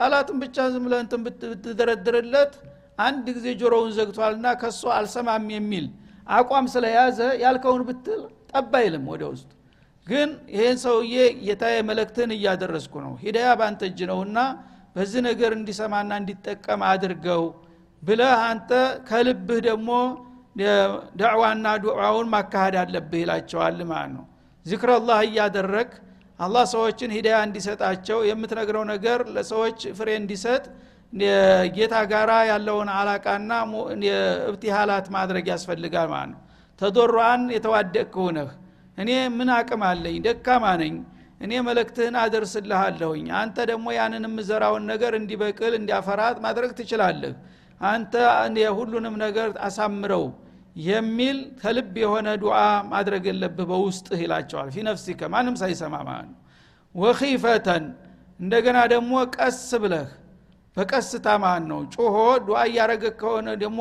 ቃላትን 0.00 0.36
ብቻ 0.42 0.66
ዝም 0.72 0.84
ብለህ 0.86 1.00
ብትደረድርለት 1.24 2.52
አንድ 2.98 3.26
ጊዜ 3.36 3.48
ጆሮውን 3.60 3.90
ዘግቷልና 3.96 4.46
ከሶ 4.60 4.82
አልሰማም 4.96 5.46
የሚል 5.54 5.86
አቋም 6.30 6.66
ስለያዘ 6.74 7.18
ያልከውን 7.42 7.82
ብትል 7.88 8.20
ጠብ 8.50 8.72
ወደ 9.10 9.22
ውስጥ። 9.32 9.48
ግን 10.06 10.28
ይህን 10.54 10.78
ሰውዬ 10.84 11.16
የታየ 11.48 11.76
መለክትን 11.88 12.30
እያደረስኩ 12.36 12.94
ነው። 13.04 13.12
ሂዳያ 13.22 13.50
ባንተ 13.60 13.80
እጅ 13.90 14.00
ነውና 14.10 14.38
በዚህ 14.96 15.20
ነገር 15.28 15.50
እንዲሰማና 15.58 16.10
እንዲጠቀም 16.20 16.80
አድርገው 16.88 17.42
ብለህ 18.02 18.34
አንተ 18.48 18.70
ከልብህ 19.08 19.60
ደግሞ 19.68 19.90
ዳዕዋና 21.20 21.66
ዱዓውን 21.84 22.28
ማካሄድ 22.32 22.76
አለብህ 22.82 23.20
ይላቸዋል 23.22 23.78
ማለት 23.90 24.12
ነው። 24.16 24.24
ዚክረላህ 24.66 25.18
እያደረግ 25.28 25.90
አላህ 26.40 26.64
ሰዎችን 26.72 27.10
ሂዳያ 27.16 27.38
እንዲሰጣቸው 27.46 28.18
የምትነግረው 28.28 28.84
ነገር 28.92 29.20
ለሰዎች 29.34 29.80
ፍሬ 29.98 30.08
እንዲሰጥ 30.20 30.62
ጌታ 31.76 31.94
ጋራ 32.12 32.32
ያለውን 32.50 32.88
አላቃና 32.96 33.52
እብትሃላት 34.48 35.06
ማድረግ 35.16 35.46
ያስፈልጋል 35.52 36.08
ማለት 36.12 36.30
ነው። 36.32 36.40
ተዶሯን 36.80 37.42
የተዋደቅ 37.54 38.12
እኔ 38.98 39.10
ምን 39.36 39.48
አቅም 39.56 39.82
አለኝ? 39.88 40.16
ደካማ 40.26 40.64
ነኝ። 40.82 40.94
እኔ 41.40 41.52
መለክትህን 41.66 42.16
አደርስልሃለሁኝ። 42.22 43.26
አንተ 43.40 43.56
ደግሞ 43.70 43.86
ያንን 43.98 44.24
የምዘራውን 44.28 44.84
ነገር 44.92 45.12
እንዲበቅል 45.20 45.74
እንዲያፈራት 45.78 46.38
ማድረግ 46.46 46.70
ትችላለህ። 46.80 47.34
አንተ 47.80 48.14
ሁሉንም 48.78 49.14
ነገር 49.24 49.50
አሳምረው 49.68 50.24
የሚል 50.76 51.38
ከልብ 51.60 51.94
የሆነ 52.02 52.28
ዱዓ 52.42 52.58
ማድረግ 52.90 53.24
የለብህ 53.30 53.66
በውስጥህ 53.70 54.18
ይላቸዋል። 54.24 54.68
ፊ 54.74 54.84
ነፍሲከ 54.88 55.30
ማንም 55.32 55.56
ሳይሰማ 55.62 55.94
ማለት 56.08 56.28
ነው። 56.30 56.38
ወኺፈተን 56.94 57.84
እንደገና 58.40 58.78
ደግሞ 58.92 59.12
ቀስ 59.36 59.62
ብለህ 59.82 60.08
በቀስታ 60.76 61.26
ማን 61.42 61.64
ነው። 61.70 61.80
ጮሆ 61.94 62.16
ዱዓ 62.46 62.60
እያረገ 62.70 63.04
ከሆነ 63.20 63.48
ደግሞ 63.62 63.80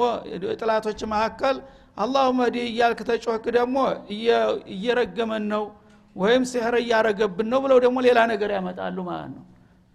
ጥላቶች 0.62 0.99
መካከል 1.13 1.58
አላሁመ 1.97 2.39
ዲ 2.54 2.58
እያልክ 2.69 2.99
ተጮህክ 3.10 3.45
ደግሞ 3.58 3.78
እየረገመን 4.73 5.45
ነው 5.54 5.63
ወይም 6.15 6.43
ሲሕር 6.52 6.75
እያረገብን 6.80 7.47
ነው 7.52 7.60
ብለው 7.63 7.78
ደግሞ 7.86 7.97
ሌላ 8.08 8.19
ነገር 8.32 8.52
ያመጣሉ 8.56 8.97
ማለት 9.10 9.32
ነው። 9.36 9.45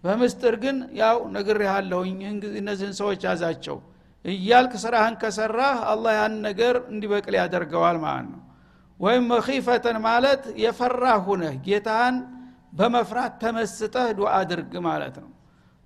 በምስጥር 0.03 0.55
ግን 0.63 0.77
ያው 0.99 1.17
ነግር 1.35 1.57
ያለሁኝ 1.67 2.17
እነዚህን 2.59 2.95
ሰዎች 2.99 3.21
ያዛቸው 3.27 3.77
እያልክ 4.25 4.73
ስራህን 4.83 5.15
ከሰራህ 5.21 5.77
አላህ 5.91 6.13
ያን 6.17 6.35
ነገር 6.47 6.75
እንዲበቅል 6.91 7.35
ያደርገዋል 7.39 7.97
ማለት 8.05 8.27
ነው። 8.33 8.41
ወይም 8.99 9.23
መኺፈተን 9.31 9.97
ማለት 10.05 10.43
የፈራህ 10.63 11.19
ሁነህ 11.27 11.55
ጌታህን 11.65 12.17
በመፍራት 12.77 13.33
ተመስጠህ 13.41 14.07
ዱዓ 14.17 14.29
አድርግ 14.39 14.73
ማለት 14.87 15.15
ነው። 15.23 15.29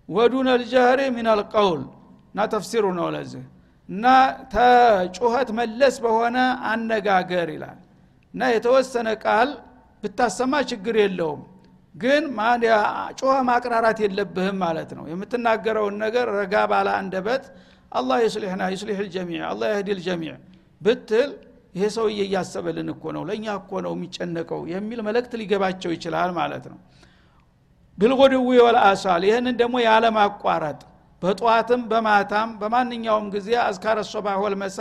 ወዱነ 0.10 0.50
ልጀህሪ 0.62 1.02
ምን 1.16 1.28
አልቀውል 1.34 1.82
እና 2.32 2.46
ተፍሲሩ 2.54 2.86
ነው 3.00 3.08
ለዚህ። 3.16 3.44
እና 3.90 4.06
ተጩኸት 4.54 5.50
መለስ 5.60 5.96
በሆነ 6.04 6.38
አነጋገር 6.72 7.48
ይላል። 7.56 7.80
እና 8.34 8.42
የተወሰነ 8.56 9.10
ቃል 9.24 9.50
ብታሰማ 10.04 10.54
ችግር 10.70 10.96
የለውም። 11.02 11.42
ግን 11.96 12.24
ጮኸ 13.20 13.36
ማቅራራት 13.48 14.00
የለብህም 14.04 14.58
ማለት 14.64 14.90
ነው። 14.98 15.06
የምትናገረውን 15.12 15.96
ነገር 16.04 16.28
ረጋ 16.38 16.56
ባለ 16.72 16.88
አንደበት 17.00 17.44
አላህ 17.92 18.18
ይስሊሕና 18.26 18.64
ይስሊሕ 18.74 18.98
ልጀሚዕ 19.06 19.42
አላህ 19.52 19.68
ያህዲ 19.74 19.90
ልጀሚዕ 20.00 20.34
ብትል 20.82 21.30
ይሄ 21.76 21.86
ሰውዬ 21.96 22.20
እያሰበልን 22.28 22.88
እኮ 22.94 23.04
ነው 23.16 23.24
ለእኛ 23.30 23.46
እኮ 23.60 23.72
ነው 23.86 23.94
የሚጨነቀው 23.96 24.62
የሚል 24.72 25.00
መልእክት 25.08 25.34
ሊገባቸው 25.42 25.92
ይችላል 25.96 26.30
ማለት 26.40 26.66
ነው። 26.72 26.78
ብልጎድዊ 27.98 28.50
ወልአሳል 28.66 29.24
ይህንን 29.28 29.56
ደግሞ 29.62 29.76
ያለማቋረጥ 29.86 30.80
በጠዋትም 31.22 31.82
በማታም 31.92 32.50
በማንኛውም 32.60 33.26
ጊዜ 33.34 33.50
አዝካረ 33.64 34.00
ሶባህ 34.12 34.38
ወልመሳ 34.44 34.80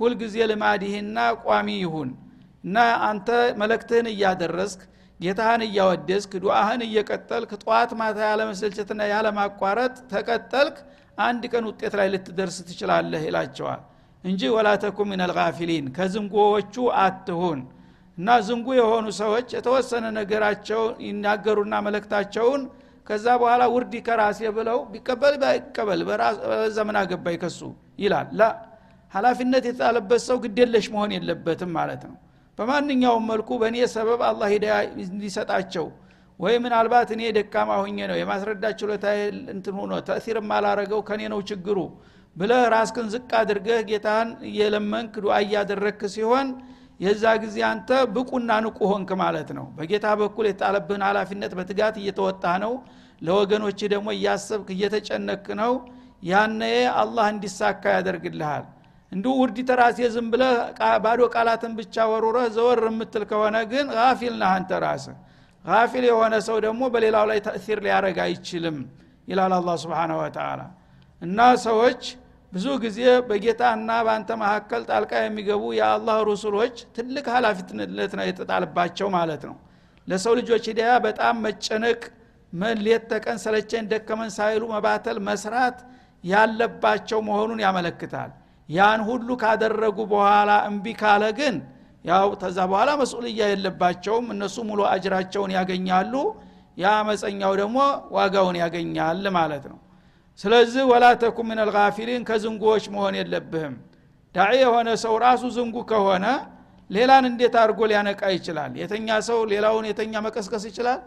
ሁልጊዜ 0.00 0.36
ልማዲህና 0.50 1.16
ቋሚ 1.44 1.68
ይሁን 1.82 2.10
እና 2.64 2.76
አንተ 3.08 3.28
መለክትህን 3.60 4.06
እያደረስክ 4.12 4.80
ጌታህን 5.20 5.62
እያወደስክ 5.66 6.32
ዱአህን 6.42 6.80
እየቀጠልክ 6.86 7.50
ጠዋት 7.62 7.90
ማታ 7.98 8.18
ያለመሰልቸትና 8.30 9.02
ያለማቋረጥ 9.12 9.94
ተቀጠልክ 10.12 10.76
አንድ 11.18 11.42
ቀን 11.52 11.64
ውጤት 11.70 11.94
ላይ 12.00 12.08
ልትደርስ 12.14 12.56
ትችላለህ 12.68 13.22
ይላቸዋል። 13.28 13.82
እንጂ 14.24 14.42
ወላ 14.54 14.68
ተኩን 14.82 15.08
ምን 15.10 15.22
አልጋፊሊን 15.26 15.86
ከዝንጎዎቹ 15.96 16.74
አትሁን። 17.02 17.60
እና 18.18 18.28
ዝንጉ 18.46 18.66
የሆኑ 18.78 19.06
ሰዎች 19.20 19.48
የተወሰነ 19.56 20.04
ነገራቸው 20.18 20.82
ይናገሩና 21.06 21.74
መለክታቸውን 21.86 22.62
ከዛ 23.06 23.26
በኋላ 23.40 23.62
ውርድ 23.72 23.94
ከራሴ 24.06 24.40
ብለው 24.58 24.78
ቢቀበል 24.92 25.34
ባይቀበል 25.42 26.02
በዛ 26.08 26.76
ምን 26.88 26.96
አገባይ 27.00 27.36
ከሱ 27.42 27.60
ይላል። 27.98 28.28
ላ 28.38 28.42
ሀላፊነት 29.12 29.64
የተጣለበት 29.68 30.22
ሰው 30.28 30.36
ግዴለሽ 30.44 30.86
መሆን 30.94 31.10
የለበትም 31.16 31.72
ማለት 31.78 32.02
ነው 32.08 32.16
በማንኛውም 32.58 33.24
መልኩ 33.30 33.50
በእኔ 33.60 33.76
ሰበብ 33.94 34.20
አላህ 34.28 34.48
ሂዳያ 34.54 34.74
እንዲሰጣቸው 35.06 35.86
ወይ 36.40 36.54
ምናልባት 36.62 37.08
እኔ 37.14 37.22
ደካማ 37.36 37.70
ሁኜ 37.82 37.98
ነው 38.10 38.16
የማስረዳት 38.20 38.74
ችሎታ 38.80 39.06
እንትን 39.54 39.74
ሆኖ 39.80 39.92
ተእሲር 40.08 40.38
ማላረገው 40.50 41.00
ከኔ 41.08 41.22
ነው 41.32 41.40
ችግሩ 41.50 41.78
ብለህ 42.36 42.62
ራስክን 42.74 43.08
ዝቅ 43.12 43.30
አድርገህ 43.40 43.80
ጌታን 43.90 44.28
እየለመንክ 44.50 45.12
ዱአ 45.24 45.34
እያደረግክ 45.44 46.00
ሲሆን 46.14 46.48
የዛ 47.00 47.24
ጊዜ 47.42 47.56
አንተ 47.68 47.90
ብቁና 48.14 48.50
ንቁ 48.64 48.78
ሆንክ 48.90 49.10
ማለት 49.22 49.48
ነው። 49.56 49.66
በጌታ 49.76 50.06
በኩል 50.20 50.46
የጣለብህን 50.48 51.02
ሀላፊነት 51.08 51.52
በትጋት 51.58 51.96
እየተወጣ 52.02 52.44
ነው። 52.64 52.72
ለወገኖች 53.22 53.80
ደግሞ 53.92 54.08
እያሰብክ 54.16 54.68
እየተጨነክ 54.76 55.46
ነው። 55.60 55.72
ያነ 56.30 56.62
አላህ 57.00 57.26
እንዲሳካ 57.34 57.82
ያደርግልሃል 57.96 58.64
እንዲሁ 59.14 59.32
ውርድ 59.40 59.58
ተራሴ 59.68 59.98
ዝም 60.14 60.26
ብለህ 60.32 60.54
ባዶ 61.04 61.20
ቃላትን 61.34 61.72
ብቻ 61.78 62.04
ወሩረህ 62.10 62.46
ዘወር 62.56 62.80
የምትል 62.88 63.24
ከሆነ 63.30 63.56
ግን 63.72 63.86
ጋፊል 63.96 64.34
ነህ 64.40 64.50
አንተ 64.56 64.80
ራስህ። 64.84 65.16
ጋፊል 65.64 66.04
የሆነ 66.08 66.34
ሰው 66.46 66.56
ደግሞ 66.64 66.82
በሌላው 66.94 67.24
ላይ 67.30 67.38
ተእሲር 67.46 67.78
ሊያረግ 67.84 68.18
አይችልም 68.24 68.78
ይላል 69.28 69.52
አላ 69.58 69.70
ስብን 69.82 70.12
ወተላ 70.18 70.60
እና 71.22 71.38
ሰዎች 71.64 72.02
ብዙ 72.52 72.66
ጊዜ 72.82 72.98
በጌታና 73.28 73.90
በአንተ 74.06 74.30
መካከል 74.42 74.82
ጣልቃ 74.90 75.12
የሚገቡ 75.22 75.62
የአላህ 75.78 76.18
ሩሱሎች 76.28 76.76
ትልቅ 76.96 77.24
ሀላፊነት 77.36 77.90
ነው 78.18 78.26
የተጣልባቸው 78.28 79.08
ማለት 79.16 79.42
ነው። 79.48 79.56
ለሰው 80.08 80.32
ልጆች 80.40 80.64
ሂዳያ 80.70 80.92
በጣም 81.06 81.34
መጨነቅ 81.46 82.00
ሌት 82.82 83.04
ተቀን 83.10 83.38
ሰለቸን 83.44 83.84
ደከመን 83.92 84.30
ሳይሉ 84.34 84.62
መባተል 84.72 85.18
መስራት 85.28 85.78
ያለባቸው 86.24 87.18
መሆኑን 87.28 87.60
ያመለክታል 87.64 88.30
ያን 88.68 89.00
ሁሉ 89.08 89.28
ካደረጉ 89.42 89.98
በኋላ 90.12 90.50
እምቢ 90.68 90.86
ካለ 91.00 91.24
ግን 91.38 91.56
ያው 92.04 92.26
ተዛ 92.40 92.58
በኋላ 92.70 92.90
መስኡልያ 93.00 93.42
የለባቸውም። 93.52 94.26
እነሱ 94.34 94.56
ሙሉ 94.68 94.80
አጅራቸውን 94.90 95.52
ያገኛሉ። 95.56 96.14
ያ 96.76 96.86
ደግሞ 97.56 97.78
ዋጋውን 98.16 98.56
ያገኛል 98.62 99.24
ማለት 99.36 99.64
ነው። 99.72 99.78
ስለዚህ 100.38 100.82
ወላ 100.90 101.04
ተኩን 101.22 101.46
ምን 101.50 101.60
ከዝንጉዎች 102.28 102.84
መሆን 102.94 103.14
የለብህም። 103.20 103.74
ዳዒ 104.34 104.54
የሆነ 104.62 104.88
ሰው 105.04 105.14
ራሱ 105.24 105.42
ዝንጉ 105.56 105.76
ከሆነ 105.90 106.26
ሌላን 106.90 107.24
እንዴት 107.28 107.54
አድርጎ 107.60 107.80
ሊያነቃ 107.90 108.22
ይችላል? 108.36 108.72
የተኛ 108.80 109.08
ሰው 109.28 109.38
ሌላውን 109.52 109.84
የተኛ 109.90 110.14
መቀስቀስ 110.26 110.64
ይችላል? 110.70 111.00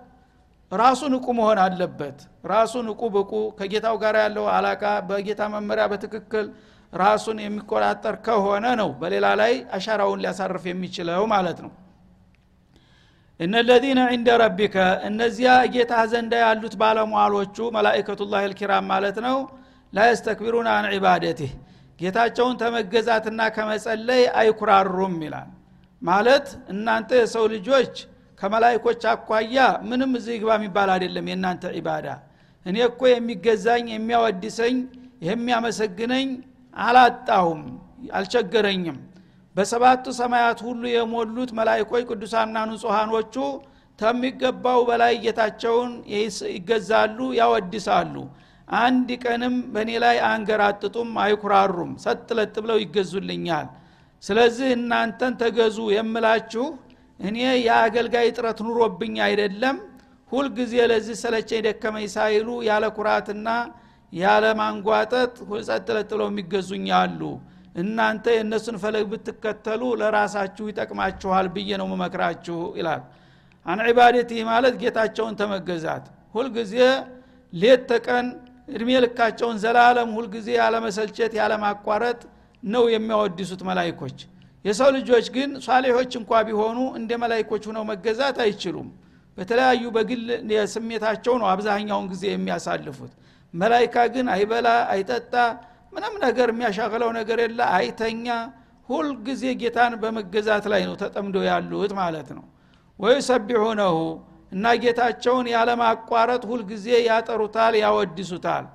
ራሱ 0.71 1.01
ንቁ 1.13 1.25
መሆን 1.39 1.59
አለበት። 1.65 2.17
ራሱ 2.45 2.73
ንቁ 2.87 3.01
ብቁ 3.15 3.31
ከጌታው 3.59 3.95
ጋር 4.03 4.15
ያለው 4.23 4.45
አላቃ 4.55 4.83
በጌታ 5.09 5.41
መመሪያ 5.53 5.83
በትክክል 5.91 6.45
ራሱን 6.93 7.37
የሚቆጣጠር 7.43 8.15
ከሆነ 8.25 8.65
ነው 8.79 8.89
በሌላ 9.01 9.27
ላይ 9.41 9.53
አሻራውን 9.77 10.21
ሊያሳርፍ 10.23 10.63
የሚችለው 10.69 11.23
ማለት 11.33 11.59
ነው። 11.65 11.71
እነለዚነ 13.39 13.99
ዕንደ 14.13 14.29
ረቢከ 14.41 14.75
እነዚያ 15.09 15.49
ጌታ 15.73 15.93
ዘንዳ 16.11 16.33
ያሉት 16.43 16.75
ባለሟሎቹ 16.81 17.57
መላይከቱላህ 17.75 18.43
ልኪራም 18.51 18.85
ማለት 18.93 19.17
ነው 19.25 19.37
ላየስተክቢሩን 19.93 20.67
አን 20.71 20.85
ዒባደትህ 20.95 21.51
ጌታቸውን 21.99 22.55
ተመገዛትና 22.61 23.41
ከመጸለይ 23.55 24.23
አይኩራሩም 24.41 25.15
ይላል። 25.25 25.47
ማለት 26.01 26.47
እናንተ 26.73 27.09
የሰው 27.19 27.45
ልጆች 27.53 27.93
ከመላይኮች 28.39 29.03
አኳያ 29.11 29.57
ምንም 29.89 30.11
እዚህ 30.19 30.35
ግባ 30.41 30.51
የሚባል 30.57 30.89
አይደለም 30.95 31.25
የእናንተ 31.31 31.63
ዒባዳ። 31.77 32.07
እኔ 32.65 32.77
እኮ 32.89 33.01
የሚገዛኝ 33.09 33.85
የሚያወድሰኝ 33.95 34.75
የሚያመሰግነኝ 35.27 36.27
አላጣሁም 36.77 37.61
አልቸገረኝም። 38.17 38.97
በሰባቱ 39.55 40.05
ሰማያት 40.19 40.59
ሁሉ 40.65 40.81
የሞሉት 40.89 41.51
መላይኮች 41.59 42.03
ቅዱሳና 42.09 42.55
ንጹሐኖቹ 42.69 43.35
ተሚገባው 43.99 44.79
በላይ 44.89 45.13
ጌታቸውን 45.23 45.91
ይገዛሉ 46.55 47.19
ያወድሳሉ። 47.39 48.15
አንድ 48.67 49.09
ቀንም 49.23 49.55
በእኔ 49.73 49.91
ላይ 50.03 50.17
አንገራጥጡም 50.29 51.11
አይኩራሩም 51.23 51.91
ሰጥለጥ 52.05 52.53
ብለው 52.63 52.77
ይገዙልኛል። 52.83 53.67
ስለዚህ 54.23 54.69
እናንተን 54.77 55.33
ተገዙ 55.41 55.77
የምላችሁ 55.95 56.65
እኔ 57.19 57.37
የአገልጋይ 57.67 58.27
ጥረት 58.37 58.59
ኑሮብኝ 58.65 59.15
አይደለም። 59.27 59.77
ሁልጊዜ 60.31 60.73
ለዚህ 60.91 61.15
ሰለቸኝ 61.21 61.61
ደከመኝ 61.67 62.07
ሳይሉ 62.15 62.47
ያለ 62.69 62.85
ኩራትና 62.95 63.49
ያለ 64.17 64.45
ማንጓጠጥ 64.59 65.33
ጸጥለጥ 65.67 66.09
ብለው 66.11 66.27
የሚገዙኝ 66.31 66.87
አሉ። 66.99 67.21
እናንተ 67.81 68.25
የእነሱን 68.35 68.77
ፈለግ 68.83 69.05
ብትከተሉ 69.11 69.81
ለራሳችሁ 70.01 70.65
ይጠቅማችኋል 70.69 71.47
ብዬ 71.55 71.69
ነው 71.81 71.87
መመክራችሁ 71.91 72.59
ይላል። 72.79 73.01
አን 73.65 73.79
ዒባደቲ 73.87 74.31
ማለት 74.49 74.75
ጌታቸውን 74.81 75.35
ተመገዛት። 75.41 76.05
ሁልጊዜ 76.35 76.73
ሌት 77.53 77.83
ተቀን 77.91 78.25
እድሜ 78.69 78.89
ልካቸውን 79.03 79.57
ዘላለም 79.63 80.09
ሁልጊዜ 80.17 80.47
ያለመሰልቸት 80.59 81.33
ያለማቋረጥ 81.39 82.19
ነው 82.63 82.83
የሚያወድሱት 82.93 83.61
መላይኮች 83.69 84.17
የሰው 84.65 84.89
ልጆች 84.95 85.25
ግን 85.35 85.49
ሷሌሖች 85.65 86.11
እንኳ 86.19 86.39
ቢሆኑ 86.47 86.79
እንደ 86.99 87.11
መላይኮች 87.23 87.63
ሁነው 87.69 87.83
መገዛት 87.91 88.37
አይችሉም። 88.45 88.87
በተለያዩ 89.37 89.83
በግል 89.95 90.23
ስሜታቸው 90.73 91.33
ነው 91.41 91.47
አብዛኛውን 91.51 92.07
ጊዜ 92.13 92.23
የሚያሳልፉት 92.31 93.11
መላይካ 93.57 93.95
ግን 94.13 94.27
አይበላ 94.33 94.67
አይጠጣ 94.93 95.33
ምንም 95.93 96.15
ነገር 96.25 96.47
የሚያሻቅለው 96.53 97.09
ነገር 97.17 97.37
የለ 97.43 97.59
አይተኛ። 97.77 98.27
ሁልጊዜ 98.89 99.43
ጌታን 99.61 99.93
በመገዛት 100.01 100.65
ላይ 100.73 100.81
ነው 100.87 100.95
ተጠምዶ 101.01 101.37
ያሉት 101.47 101.91
ማለት 101.99 102.29
ነው። 102.37 102.43
ወይ 102.99 103.17
ሰቢሑነሁ 103.27 103.95
እና 104.51 104.65
ጌታቸውን 104.83 105.47
ያለማቋረጥ 105.53 106.43
ሁልጊዜ 106.51 106.87
ያጠሩታል 107.07 107.73
ያወድሱታል። 107.81 108.65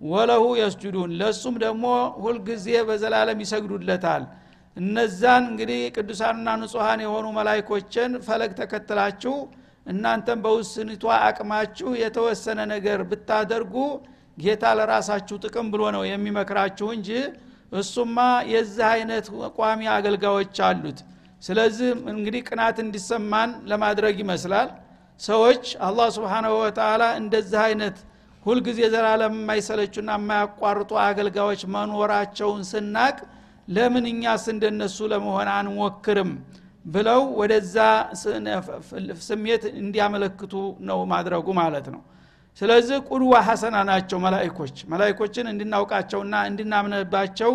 ወለሁ 0.00 0.44
የስጁዱን 0.60 1.10
ለሱም 1.20 1.54
ደግሞ 1.64 1.84
ሁልጊዜ 2.24 2.66
በዘላለም 2.88 3.40
ይሰግዱለታል። 3.44 4.22
እነዛን 4.76 5.44
እንግዲህ 5.50 5.80
ቅዱሳንና 5.96 6.48
ንጹሐን 6.60 7.00
የሆኑ 7.04 7.26
መላይኮችን 7.38 8.10
ፈለግ 8.26 8.52
ተከትላችሁ 8.60 9.34
እናንተም 9.86 10.38
በውስንቷ 10.44 11.04
አቅማችሁ 11.20 11.90
የተወሰነ 12.02 12.60
ነገር 12.72 13.00
ብታደርጉ 13.10 13.76
ጌታ 14.40 14.64
ለራሳችሁ 14.78 15.36
ጥቅም 15.44 15.66
ብሎ 15.72 15.82
ነው 15.96 16.02
የሚመክራችሁ 16.08 16.88
እንጂ 16.96 17.10
እሱማ 17.80 18.18
የዚህ 18.52 18.86
አይነት 18.92 19.26
ቋሚ 19.58 19.80
አገልጋዮች 19.96 20.58
አሉት። 20.68 21.00
ስለዚህ 21.42 21.90
እንግዲህ 22.12 22.40
ቅናት 22.48 22.78
እንዲሰማን 22.84 23.50
ለማድረግ 23.70 24.16
ይመስላል። 24.22 24.70
ሰዎች 25.20 25.64
አላህ 25.86 26.08
ስብሓናሁ 26.16 26.52
ወተላ 26.62 27.02
እንደዚህ 27.20 27.60
አይነት 27.66 27.96
ሁልጊዜ 28.46 28.80
ዘላለም 28.92 29.34
የማይሰለቹና 29.38 30.10
የማያቋርጡ 30.18 30.92
አገልጋዮች 31.06 31.62
መኖራቸውን 31.74 32.62
ስናቅ 32.70 33.16
ለምን 33.68 34.04
እኛስ 34.12 34.44
እንደነሱ 34.52 34.98
ለመሆን 35.12 35.48
አንሞክርም 35.56 36.30
ብለው 36.84 37.22
ወደዛ 37.40 37.76
ስሜት 39.26 39.64
እንዲያመለክቱ 39.80 40.52
ነው 40.88 41.00
ማድረጉ 41.12 41.46
ማለት 41.60 41.86
ነው 41.94 42.00
ስለዚህ 42.58 42.98
ቁድዋ 43.08 43.34
ሐሰና 43.46 43.76
ናቸው 43.90 44.18
መላይኮች 44.24 44.76
መላይኮችን 44.92 45.46
እንድናውቃቸውና 45.52 46.34
እንድናምንባቸው 46.48 47.52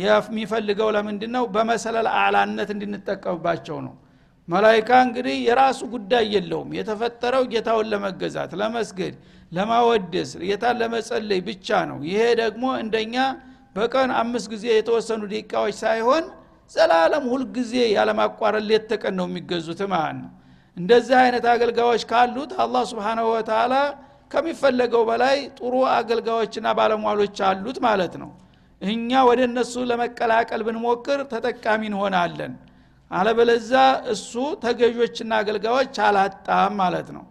የሚፈልገው 0.00 0.88
ለምንድን 0.96 1.32
ነው 1.36 1.44
በመሰለል 1.54 2.08
አዕላነት 2.16 2.70
እንድንጠቀምባቸው 2.74 3.78
ነው። 3.86 3.94
መላይካ 4.48 4.90
እንግዲህ 5.06 5.36
የራሱ 5.46 5.80
ጉዳይ 5.94 6.24
የለውም። 6.34 6.70
የተፈጠረው 6.78 7.44
ጌታውን 7.52 7.88
ለመገዛት 7.92 8.52
ለመስገድ 8.60 9.14
ለማወደስ 9.52 10.30
ጌታን 10.42 10.76
ለመጸለይ 10.82 11.40
ብቻ 11.48 11.68
ነው። 11.90 11.98
ይሄ 12.08 12.20
ደግሞ 12.42 12.64
እንደኛ 12.82 13.16
በቀን 13.76 14.10
አምስት 14.20 14.46
ጊዜ 14.52 14.64
የተወሰኑ 14.72 15.22
ደቂቃዎች 15.32 15.76
ሳይሆን 15.82 16.24
ዘላለም 16.72 17.24
ሁልጊዜ 17.32 17.72
ያለማቋረጥ 17.96 18.64
ሌት 18.70 18.90
ነው 19.18 19.26
የሚገዙት 19.28 19.80
ማለት 19.92 20.16
ነው። 20.22 20.30
እንደዚህ 20.76 21.16
አይነት 21.22 21.44
አገልጋዮች 21.52 22.02
ካሉት 22.10 22.50
አላህ 22.64 22.82
ስብሓናሁ 22.90 23.26
ወተላ 23.34 23.74
ከሚፈለገው 24.36 25.02
በላይ 25.08 25.36
ጥሩ 25.58 25.74
አገልጋዮችና 25.92 26.66
ባለሟሎች 26.78 27.36
አሉት 27.48 27.78
ማለት 27.84 28.14
ነው። 28.22 28.30
እኛ 28.82 29.20
ወደ 29.28 29.40
እነሱ 29.48 29.74
ለመቀላቀል 29.90 30.62
ብንሞክር 30.66 31.20
ተጠቃሚ 31.30 31.82
እንሆናለን። 31.90 32.52
አለበለዛ 33.10 33.72
እሱ 34.12 34.32
ተገዦችና 34.64 35.32
አገልጋዮች 35.42 35.96
አላጣም 36.06 36.74
ማለት 36.82 37.08
ነው። 37.16 37.24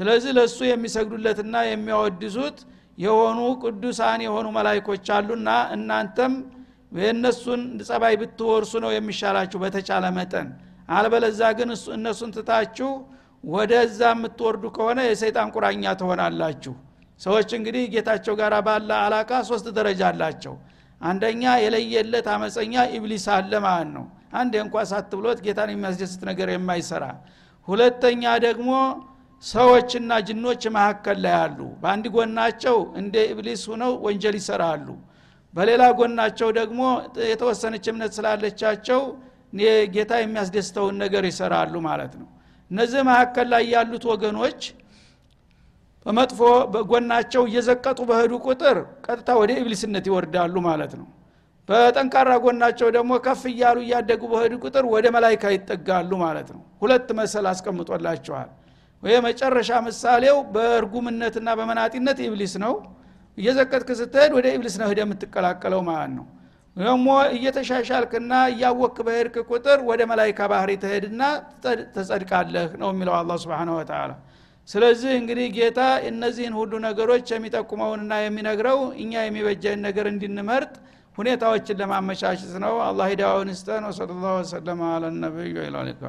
ስለዚህ 0.00 0.32
ለእሱ 0.38 0.58
የሚሰግዱለትና 0.68 1.54
የሚያወድሱት 1.68 2.58
የሆኑ 2.98 3.38
ቅዱሳን 3.62 4.20
የሆኑ 4.26 4.46
መላይኮች 4.56 5.06
አሉና 5.16 5.48
እናንተም 5.76 6.32
የእነሱን 6.98 7.60
ጸባይ 7.88 8.14
ብትወርሱ 8.20 8.72
ነው 8.84 8.90
የሚሻላችሁ 8.94 9.58
በተቻለ 9.64 10.04
መጠን። 10.18 10.48
አልበለዛ 10.90 11.40
ግን 11.58 11.70
እነሱን 11.96 12.30
ትታችሁ 12.36 12.90
ወደዛ 13.44 14.00
የምትወርዱ 14.12 14.64
ከሆነ 14.76 15.00
የሰይጣን 15.06 15.48
ቁራኛ 15.54 15.92
ትሆናላችሁ። 16.00 16.74
ሰዎች 17.20 17.50
እንግዲህ 17.58 17.84
ጌታቸው 17.94 18.34
ጋር 18.40 18.54
ባለ 18.66 18.90
علاقة 19.04 19.30
ሶስት 19.48 19.66
ደረጃ 19.78 20.00
አላቸው። 20.10 20.54
አንደኛ 21.00 21.42
የለየለት 21.62 22.26
አመፀኛ 22.34 22.74
ኢብሊስ 22.96 23.26
አለ 23.34 23.52
ማለት 23.66 23.90
ነው። 23.96 24.06
አንድ 24.32 24.54
እንኳ 24.62 24.76
ሳት 24.90 25.12
ብሎት 25.18 25.38
ጌታን 25.46 25.70
የሚያስደስት 25.72 26.20
ነገር 26.30 26.48
የማይሰራ። 26.54 27.04
ሁለተኛ 27.68 28.22
ደግሞ 28.46 28.70
ሰዎችና 29.44 30.12
ጅኖች 30.28 30.62
መካከል 30.76 31.18
ላይ 31.24 31.34
አሉ። 31.42 31.58
በአንድ 31.82 32.06
ጎናቸው 32.14 32.76
እንደ 33.00 33.16
ኢብሊስ 33.32 33.62
ሁነው 33.72 33.92
ወንጀል 34.06 34.36
ይሰራሉ። 34.40 34.86
በሌላ 35.54 35.82
ጎናቸው 35.98 36.48
ደግሞ 36.58 36.80
የተወሰነች 37.30 37.86
እምነት 37.92 38.12
ስላለቻቸው 38.18 39.00
ጌታ 39.94 40.12
የሚያስደስተውን 40.20 40.96
ነገር 41.04 41.24
ይሰራሉ 41.30 41.74
ማለት 41.86 42.12
ነው 42.20 42.28
እነዚህ 42.70 43.00
መካከል 43.08 43.46
ላይ 43.52 43.64
ያሉት 43.72 44.04
ወገኖች 44.10 44.60
በመጥፎ 46.06 46.40
በጎናቸው 46.72 47.42
እየዘቀጡ 47.48 47.98
በሄዱ 48.10 48.34
ቁጥር 48.46 48.76
ቀጥታ 49.06 49.28
ወደ 49.40 49.50
ኢብሊስነት 49.60 50.04
ይወርዳሉ 50.10 50.54
ማለት 50.66 50.92
ነው። 51.00 51.08
በጠንካራ 51.68 52.30
ጎናቸው 52.44 52.88
ደግሞ 52.94 53.12
ከፍ 53.24 53.42
እያሉ 53.50 53.78
እያደጉ 53.84 54.22
በሄዱ 54.32 54.54
ቁጥር 54.62 54.84
ወደ 54.92 55.06
መላይካ 55.16 55.44
ይጠጋሉ 55.54 56.10
ማለት 56.22 56.48
ነው። 56.54 56.62
ሁለት 56.82 57.08
መሰል 57.18 57.46
አስቀምጦላቸዋል። 57.50 58.48
ወይ 59.02 59.16
መጨረሻ 59.26 59.70
ምሳሌው 59.86 60.38
በእርጉምነትና 60.54 61.48
በመናጢነት 61.58 62.20
ኢብሊስ 62.26 62.54
ነው። 62.64 62.72
እየዘቀጥክ 63.38 63.90
ስትሄድ 63.98 64.32
ወደ 64.36 64.46
ኢብሊስ 64.56 64.76
ነው 64.80 64.88
ሄደ 64.90 65.00
የምትቀላቀለው 65.04 65.82
ማለት 65.88 66.12
ነው 66.16 66.24
ደግሞ 66.78 67.06
እየተሻሻልክና 67.36 68.32
እያወክ 68.50 68.96
በሄድክ 69.06 69.36
ቁጥር 69.50 69.78
ወደ 69.88 70.00
መላይካ 70.10 70.40
ባህሪ 70.52 70.70
ትሄድና 70.82 71.22
ተጸድቃለህ 71.94 72.68
ነው 72.82 72.90
የሚለው 72.92 73.14
አላ 73.18 73.38
ስብን 73.42 73.70
ወተላ 73.76 74.10
ስለዚህ 74.68 75.12
እንግዲህ 75.20 75.46
ጌታ 75.56 75.80
እነዚህን 76.08 76.54
ሁሉ 76.58 76.72
ነገሮች 76.86 77.28
የሚጠቁመውንና 77.34 78.14
የሚነግረው 78.22 78.80
እኛ 79.02 79.12
የሚበጀን 79.24 79.78
ነገር 79.86 80.06
እንድንመርጥ 80.12 80.72
ሁኔታዎችን 81.18 81.78
ለማመቻቸት 81.80 82.52
ነው። 82.64 82.74
አላህ 82.86 83.06
ሂዳውን 83.12 83.48
ስተን 83.60 83.84
ወሰለ 83.88 84.10
ላሁ 84.24 84.34
ወሰለማ 84.40 84.82
አለነቢዩ 84.96 85.56
ኢላሊካ 85.68 86.02